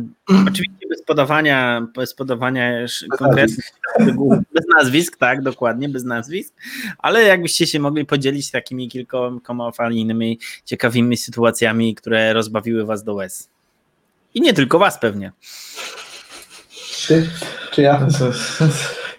[0.49, 2.87] oczywiście bez podawania, bez podawania
[3.19, 3.65] konkretnych
[4.55, 6.55] bez nazwisk, tak, dokładnie, bez nazwisk,
[6.99, 13.51] ale jakbyście się mogli podzielić takimi kilkoma fajnymi, ciekawymi sytuacjami, które rozbawiły was do łez.
[14.35, 15.33] I nie tylko was pewnie.
[16.71, 17.31] Czy,
[17.71, 18.07] czy ja?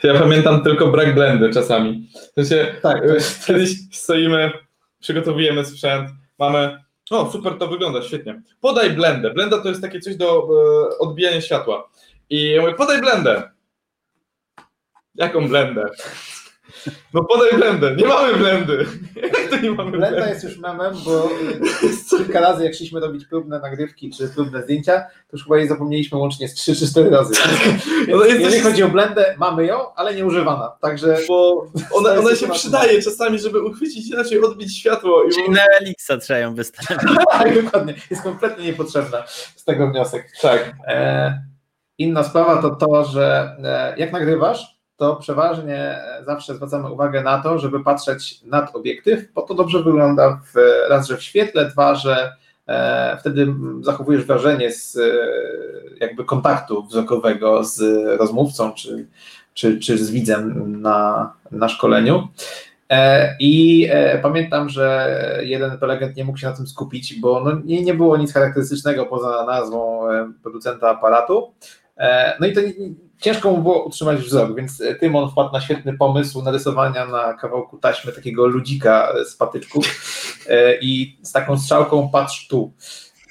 [0.03, 2.09] Ja pamiętam tylko brak blendy czasami.
[2.31, 3.01] W sensie, Tak,
[3.47, 4.51] kiedyś stoimy,
[4.99, 6.09] przygotowujemy sprzęt,
[6.39, 8.41] mamy, o super to wygląda, świetnie.
[8.61, 9.31] Podaj blendę.
[9.31, 11.89] Blenda to jest takie coś do e, odbijania światła.
[12.29, 13.49] I ja mówię, podaj blendę.
[15.15, 15.85] Jaką blendę?
[17.13, 17.95] No podaj blendę.
[17.95, 18.85] Nie mamy blendy.
[19.23, 20.29] Jak to nie mamy Blenda blendy?
[20.29, 21.59] jest już memem, bo y,
[22.17, 26.17] kilka razy jak szliśmy robić próbne nagrywki czy próbne zdjęcia, to już chyba jej zapomnieliśmy
[26.17, 27.33] łącznie z 3 czy 4 razy.
[28.07, 30.71] No to jest Jeżeli coś- chodzi o blendę, mamy ją, ale nie używana.
[30.81, 35.23] Także Bo ona, ona się przydaje czasami, żeby uchwycić inaczej, odbić światło.
[35.23, 37.01] I Czyli na Elixa trzeba ją wystawić.
[37.31, 39.23] tak, dokładnie, jest kompletnie niepotrzebna
[39.55, 40.31] z tego wniosek.
[40.41, 40.73] tak.
[40.87, 41.41] E,
[41.97, 47.41] inna sprawa to to, że e, jak nagrywasz, to przeważnie e, zawsze zwracamy uwagę na
[47.41, 50.57] to, żeby patrzeć nad obiektyw, bo to dobrze wygląda w,
[50.89, 52.33] raz, że w świetle, dwa, że
[52.67, 55.01] e, wtedy zachowujesz wrażenie z e,
[55.99, 57.81] jakby kontaktu wzrokowego z
[58.19, 59.07] rozmówcą czy,
[59.53, 62.27] czy, czy z widzem na, na szkoleniu.
[62.89, 63.87] E, I
[64.21, 68.17] pamiętam, że jeden prelegent nie mógł się na tym skupić, bo no, nie, nie było
[68.17, 70.01] nic charakterystycznego poza nazwą
[70.43, 71.53] producenta aparatu.
[72.39, 72.61] No i to
[73.21, 77.77] ciężko mu było utrzymać wzrok, więc e, Tymon wpadł na świetny pomysł narysowania na kawałku
[77.77, 79.85] taśmy takiego ludzika z patyczków
[80.49, 82.73] e, i z taką strzałką patrz tu.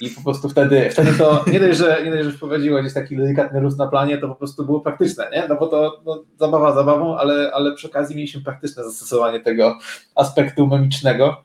[0.00, 3.16] I po prostu wtedy, wtedy to nie dość, że, nie dość, że wprowadziło gdzieś taki
[3.16, 5.46] delikatny róz na planie, to po prostu było praktyczne, nie?
[5.48, 9.78] No bo to no, zabawa zabawą, ale, ale przy okazji mieliśmy praktyczne zastosowanie tego
[10.14, 11.44] aspektu memicznego.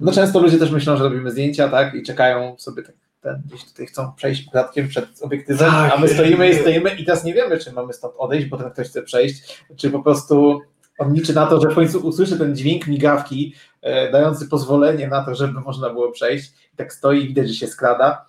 [0.00, 1.94] No często ludzie też myślą, że robimy zdjęcia, tak?
[1.94, 5.92] I czekają sobie tak, ten, gdzieś tutaj chcą przejść klatkiem przed obiektywem, Tak.
[5.92, 8.70] a my stoimy i stoimy i teraz nie wiemy, czy mamy stąd odejść, bo ten
[8.70, 10.60] ktoś chce przejść, czy po prostu
[10.98, 15.24] on liczy na to, że w końcu usłyszy ten dźwięk migawki, e, dający pozwolenie na
[15.24, 16.52] to, żeby można było przejść.
[16.74, 18.26] I tak stoi, widać, że się skrada,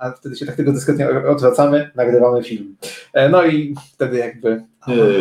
[0.00, 2.76] a wtedy się tak tylko dyskretnie odwracamy, nagrywamy film.
[3.12, 4.62] E, no i wtedy jakby...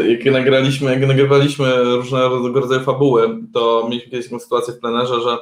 [0.07, 5.37] Jak nagraliśmy, jak nagrywaliśmy różnego rodzaju fabuły, to mieliśmy kiedyś taką sytuację w plenerze, że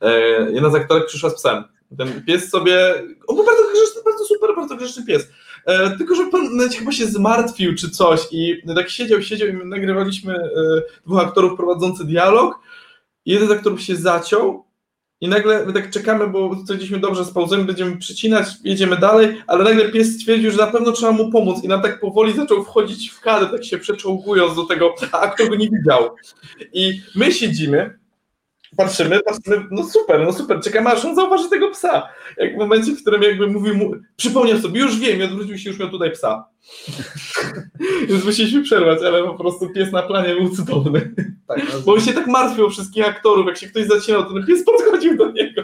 [0.00, 0.20] e,
[0.50, 1.64] jedna z aktorek przyszła z psem.
[1.98, 2.94] Ten pies sobie,
[3.26, 5.28] on był bardzo grzeczny, bardzo super, bardzo grzeczny pies.
[5.66, 9.52] E, tylko, że pan nawet chyba się zmartwił czy coś i tak siedział, siedział i
[9.52, 10.48] my nagrywaliśmy e,
[11.06, 12.60] dwóch aktorów prowadzący dialog
[13.24, 14.64] i jeden z aktorów się zaciął
[15.20, 19.88] i nagle my tak czekamy, bo stwierdziliśmy dobrze, spauzujemy, będziemy przycinać, jedziemy dalej, ale nagle
[19.88, 23.20] pies stwierdził, że na pewno trzeba mu pomóc i nam tak powoli zaczął wchodzić w
[23.20, 26.16] kadr, tak się przeczołgując do tego, a aktor go nie widział.
[26.72, 27.98] I my siedzimy
[28.76, 32.08] patrzymy, patrzymy, no super, no super, czekamy aż on zauważy tego psa.
[32.38, 35.70] Jak w momencie, w którym jakby mówił mu, przypomniał sobie, już wiem, i odwrócił się,
[35.70, 36.48] już miał tutaj psa.
[38.08, 41.14] Więc musieliśmy przerwać, ale po prostu pies na planie był cudowny.
[41.48, 44.34] Tak, no, Bo on się tak martwił o wszystkich aktorów, jak się ktoś zacinał, to
[44.34, 45.62] ten pies podchodził do niego.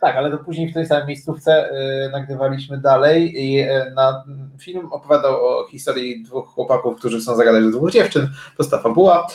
[0.00, 1.70] Tak, ale to później w tej samej miejscówce
[2.06, 4.24] y, nagrywaliśmy dalej i y, na,
[4.60, 9.26] film opowiadał o historii dwóch chłopaków, którzy chcą zagadać do dwóch dziewczyn, to ta fabuła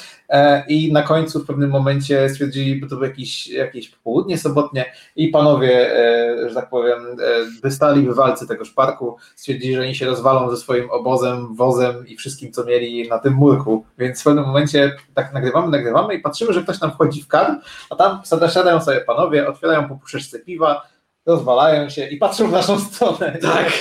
[0.68, 5.28] i na końcu w pewnym momencie stwierdzili, bo to było jakieś, jakieś południe sobotnie i
[5.28, 7.16] panowie, e, że tak powiem, e,
[7.64, 12.16] wystali w walce tego szparku, stwierdzili, że oni się rozwalą ze swoim obozem, wozem i
[12.16, 16.54] wszystkim, co mieli na tym murku, więc w pewnym momencie tak nagrywamy, nagrywamy i patrzymy,
[16.54, 17.52] że ktoś nam wchodzi w kadr,
[17.90, 18.22] a tam
[18.54, 20.88] siadają sobie panowie, otwierają po puszeczce piwa,
[21.26, 23.38] rozwalają się i patrzą w naszą stronę.
[23.42, 23.72] Tak.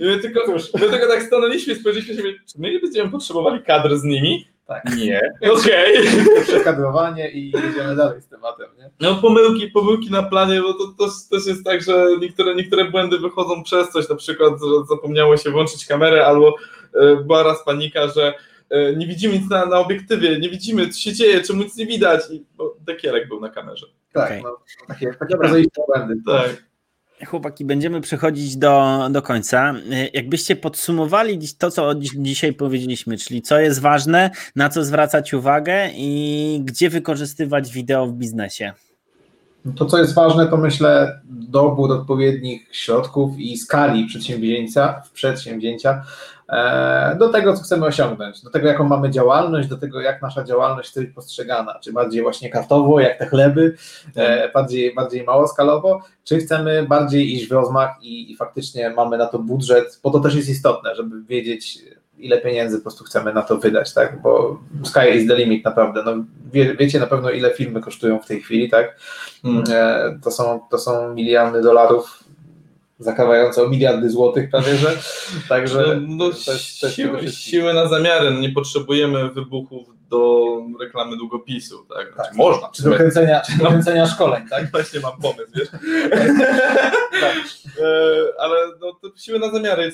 [0.00, 0.40] My tylko,
[0.74, 4.55] my tylko tak stanęliśmy i spojrzeliśmy się, czy my nie będziemy potrzebowali kadr z nimi?
[4.66, 4.96] Tak.
[4.96, 5.20] Nie.
[5.52, 6.08] Okej.
[6.08, 6.42] Okay.
[6.42, 8.90] Przekadrowanie i jedziemy dalej z tematem, nie?
[9.00, 13.18] No pomyłki, pomyłki na planie, bo to, to też jest tak, że niektóre, niektóre błędy
[13.18, 16.54] wychodzą przez coś, na przykład, że zapomniało się włączyć kamerę, albo
[16.94, 18.34] y, była raz panika, że
[18.72, 21.86] y, nie widzimy nic na, na obiektywie, nie widzimy, co się dzieje, czemu nic nie
[21.86, 23.86] widać, i bo dekierek był na kamerze.
[24.12, 24.42] Tak, okay.
[24.42, 24.58] no,
[24.88, 26.14] takie, takie błędy.
[26.26, 26.66] Tak.
[27.24, 29.74] Chłopaki, będziemy przechodzić do, do końca.
[30.12, 36.60] Jakbyście podsumowali to, co dzisiaj powiedzieliśmy, czyli co jest ważne, na co zwracać uwagę i
[36.64, 38.72] gdzie wykorzystywać wideo w biznesie?
[39.76, 46.04] To, co jest ważne, to myślę dobór odpowiednich środków i skali przedsięwzięcia, przedsięwzięcia
[47.18, 50.90] do tego, co chcemy osiągnąć, do tego, jaką mamy działalność, do tego, jak nasza działalność
[50.90, 53.74] chce być postrzegana, czy bardziej właśnie kartowo, jak te chleby,
[54.14, 54.52] e, tak.
[54.52, 59.38] bardziej, bardziej małoskalowo, czy chcemy bardziej iść w rozmach i, i faktycznie mamy na to
[59.38, 61.78] budżet, bo to też jest istotne, żeby wiedzieć,
[62.18, 64.22] ile pieniędzy po prostu chcemy na to wydać, tak?
[64.22, 66.02] Bo sky is the limit naprawdę.
[66.04, 66.12] No,
[66.52, 68.96] wie, wiecie na pewno, ile filmy kosztują w tej chwili, tak?
[69.42, 69.64] Hmm.
[69.70, 72.24] E, to, są, to są miliardy dolarów
[72.98, 74.96] zakawające o miliardy złotych prawie, że
[75.48, 76.32] także no, no,
[76.90, 80.46] siły, siły, na zamiary, no, nie potrzebujemy wybuchów do
[80.80, 82.14] reklamy długopisu, tak?
[82.14, 82.38] Znaczy, tak.
[82.38, 82.68] Można.
[82.68, 84.70] Czy do kręcenia, czy do kręcenia szkoleń, tak?
[84.72, 85.68] Właśnie mam pomysł, wiesz?
[87.20, 87.36] tak.
[87.80, 89.92] e, ale no, siły na zamiary,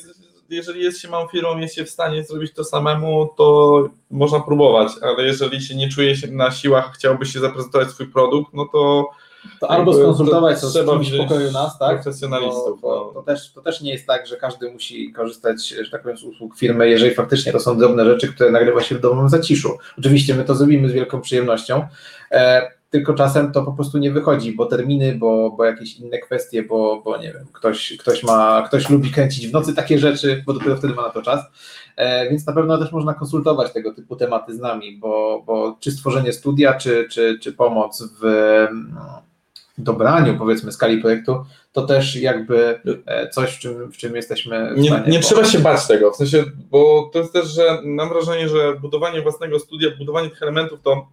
[0.48, 4.92] jeżeli jest się małą firmą, jest się w stanie zrobić to samemu, to można próbować,
[5.02, 9.10] ale jeżeli się nie czuje się na siłach, chciałby się zaprezentować swój produkt, no to
[9.60, 12.02] to albo skonsultować to, to z kimś w pokoju nas, tak?
[12.02, 12.80] Profesjonalistów.
[12.80, 16.02] Bo, bo, to, też, to też nie jest tak, że każdy musi korzystać, że tak
[16.02, 19.28] powiem, z usług firmy, jeżeli faktycznie to są drobne rzeczy, które nagrywa się w domowym
[19.28, 19.78] zaciszu.
[19.98, 21.86] Oczywiście my to zrobimy z wielką przyjemnością.
[22.30, 26.62] E, tylko czasem to po prostu nie wychodzi, bo terminy, bo, bo jakieś inne kwestie,
[26.62, 30.52] bo, bo nie wiem, ktoś, ktoś ma, ktoś lubi kręcić w nocy takie rzeczy, bo
[30.52, 31.40] dopiero wtedy ma na to czas,
[31.96, 35.90] e, więc na pewno też można konsultować tego typu tematy z nami, bo, bo czy
[35.90, 38.66] stworzenie studia, czy, czy, czy pomoc w
[39.78, 45.02] dobraniu powiedzmy skali projektu, to też jakby e, coś, w czym, w czym jesteśmy Nie,
[45.06, 48.74] nie trzeba się bać tego, w sensie, bo to jest też, że mam wrażenie, że
[48.80, 51.06] budowanie własnego studia, budowanie tych elementów to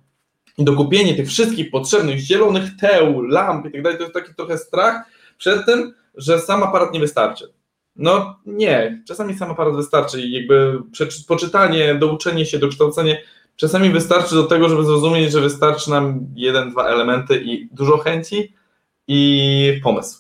[0.58, 4.58] i dokupienie tych wszystkich potrzebnych zielonych teł, lamp i tak dalej, to jest taki trochę
[4.58, 5.06] strach
[5.38, 7.54] przed tym, że sam aparat nie wystarczy.
[7.96, 10.82] No nie, czasami sam aparat wystarczy i jakby
[11.28, 13.22] poczytanie, douczenie się, dokształcenie
[13.60, 18.54] czasami wystarczy do tego, żeby zrozumieć, że wystarczy nam jeden, dwa elementy i dużo chęci
[19.08, 20.20] i pomysł.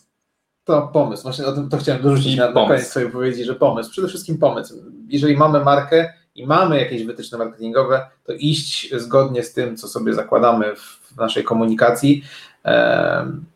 [0.64, 3.92] To pomysł, właśnie o tym to chciałem dorzucić na, na koniec swojej wypowiedzi, że pomysł,
[3.92, 4.76] przede wszystkim pomysł.
[5.08, 10.14] Jeżeli mamy markę, i mamy jakieś wytyczne marketingowe, to iść zgodnie z tym, co sobie
[10.14, 12.24] zakładamy w naszej komunikacji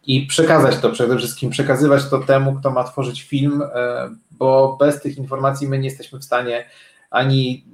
[0.07, 3.63] i przekazać to przede wszystkim, przekazywać to temu, kto ma tworzyć film,
[4.31, 6.65] bo bez tych informacji my nie jesteśmy w stanie
[7.11, 7.65] ani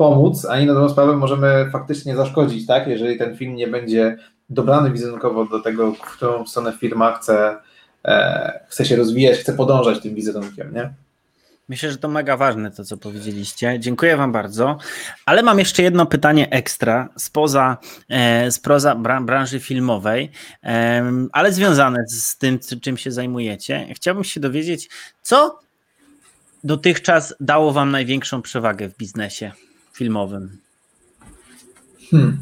[0.00, 2.88] pomóc, ani na sprawę możemy faktycznie zaszkodzić, tak?
[2.88, 4.16] Jeżeli ten film nie będzie
[4.50, 7.56] dobrany wizerunkowo do tego, w którą stronę firma chce,
[8.04, 10.90] e, chce się rozwijać, chce podążać tym wizerunkiem, nie?
[11.68, 13.80] Myślę, że to mega ważne to, co powiedzieliście.
[13.80, 14.78] Dziękuję Wam bardzo.
[15.26, 17.78] Ale mam jeszcze jedno pytanie ekstra spoza,
[18.08, 20.30] e, spoza branży filmowej,
[21.32, 23.86] ale związane z tym, czym się zajmujecie.
[23.94, 24.90] Chciałbym się dowiedzieć,
[25.22, 25.58] co
[26.64, 29.52] dotychczas dało Wam największą przewagę w biznesie
[30.00, 30.58] filmowym?
[32.10, 32.38] Hmm.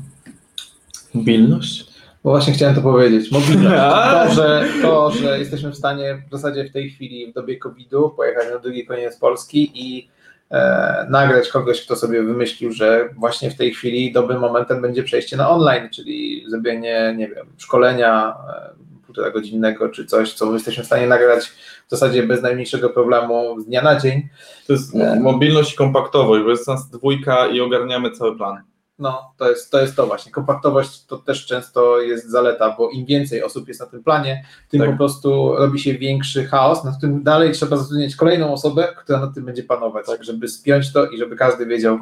[1.14, 1.86] Mobilność?
[2.24, 3.30] Bo właśnie chciałem to powiedzieć.
[3.30, 3.76] Mobilność.
[4.28, 8.10] To że, to, że jesteśmy w stanie w zasadzie w tej chwili, w dobie COVID-u,
[8.10, 10.08] pojechać na drugi koniec Polski i
[10.50, 15.36] e, nagrać kogoś, kto sobie wymyślił, że właśnie w tej chwili dobrym momentem będzie przejście
[15.36, 18.70] na online, czyli zrobienie, nie wiem, szkolenia e,
[19.08, 21.44] półtora godzinnego, czy coś, co jesteśmy w stanie nagrać
[21.86, 24.28] w zasadzie bez najmniejszego problemu z dnia na dzień.
[24.66, 28.62] To jest e, mobilność i kompaktowość, bo jest nas dwójka i ogarniamy cały plan.
[28.98, 30.32] No, to jest, to jest to właśnie.
[30.32, 34.80] Kompaktowość to też często jest zaleta, bo im więcej osób jest na tym planie, tym
[34.80, 34.90] Tak.
[34.90, 39.34] po prostu robi się większy chaos, nad którym dalej trzeba zatrudnić kolejną osobę, która nad
[39.34, 41.98] tym będzie panować, tak, żeby spiąć to i żeby każdy wiedział,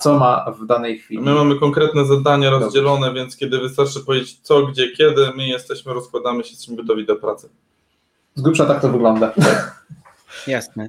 [0.00, 1.20] co ma w danej chwili.
[1.22, 6.44] My mamy konkretne zadania rozdzielone, więc kiedy wystarczy powiedzieć co, gdzie, kiedy, my jesteśmy, rozkładamy
[6.44, 7.48] się, jesteśmy gotowi do pracy.
[8.34, 9.32] Z grubsza tak to wygląda.
[10.46, 10.88] Jasne.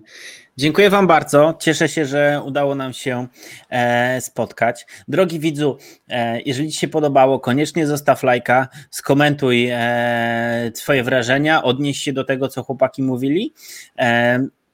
[0.58, 1.54] Dziękuję Wam bardzo.
[1.60, 3.28] Cieszę się, że udało nam się
[3.70, 4.86] e, spotkać.
[5.08, 5.78] Drogi widzu,
[6.10, 12.24] e, jeżeli Ci się podobało, koniecznie zostaw lajka, skomentuj e, Twoje wrażenia, odnieś się do
[12.24, 13.54] tego, co chłopaki mówili.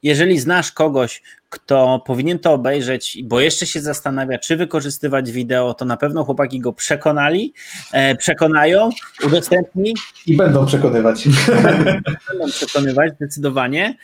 [0.02, 5.84] Jeżeli znasz kogoś, kto powinien to obejrzeć, bo jeszcze się zastanawia, czy wykorzystywać wideo, to
[5.84, 7.54] na pewno chłopaki go przekonali,
[7.92, 8.90] e, przekonają,
[9.26, 9.94] udostępnij
[10.26, 11.28] I będą przekonywać.
[12.30, 13.96] będą przekonywać zdecydowanie.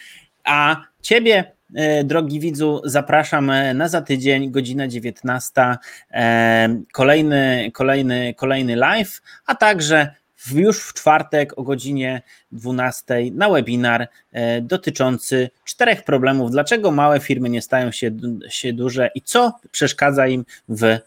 [0.44, 5.76] A ciebie, e, drogi widzu, zapraszam e, na za tydzień, godzina 19.
[6.12, 10.14] e, Kolejny, kolejny, kolejny live, a także
[10.52, 12.22] już w czwartek o godzinie
[12.52, 18.10] 12 na webinar e, dotyczący czterech problemów, dlaczego małe firmy nie stają się,
[18.48, 21.00] się duże i co przeszkadza im w e,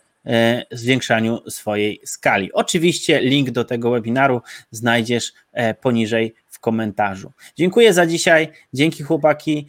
[0.71, 2.53] zwiększaniu swojej skali.
[2.53, 7.31] Oczywiście link do tego webinaru znajdziesz e, poniżej w komentarzu.
[7.55, 9.67] Dziękuję za dzisiaj, dzięki chłopaki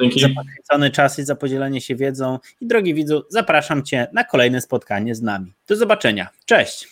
[0.00, 0.20] Dzięki.
[0.20, 4.60] za poświęcony czas i za podzielenie się wiedzą i drogi widzu, zapraszam Cię na kolejne
[4.60, 5.54] spotkanie z nami.
[5.66, 6.88] Do zobaczenia, cześć!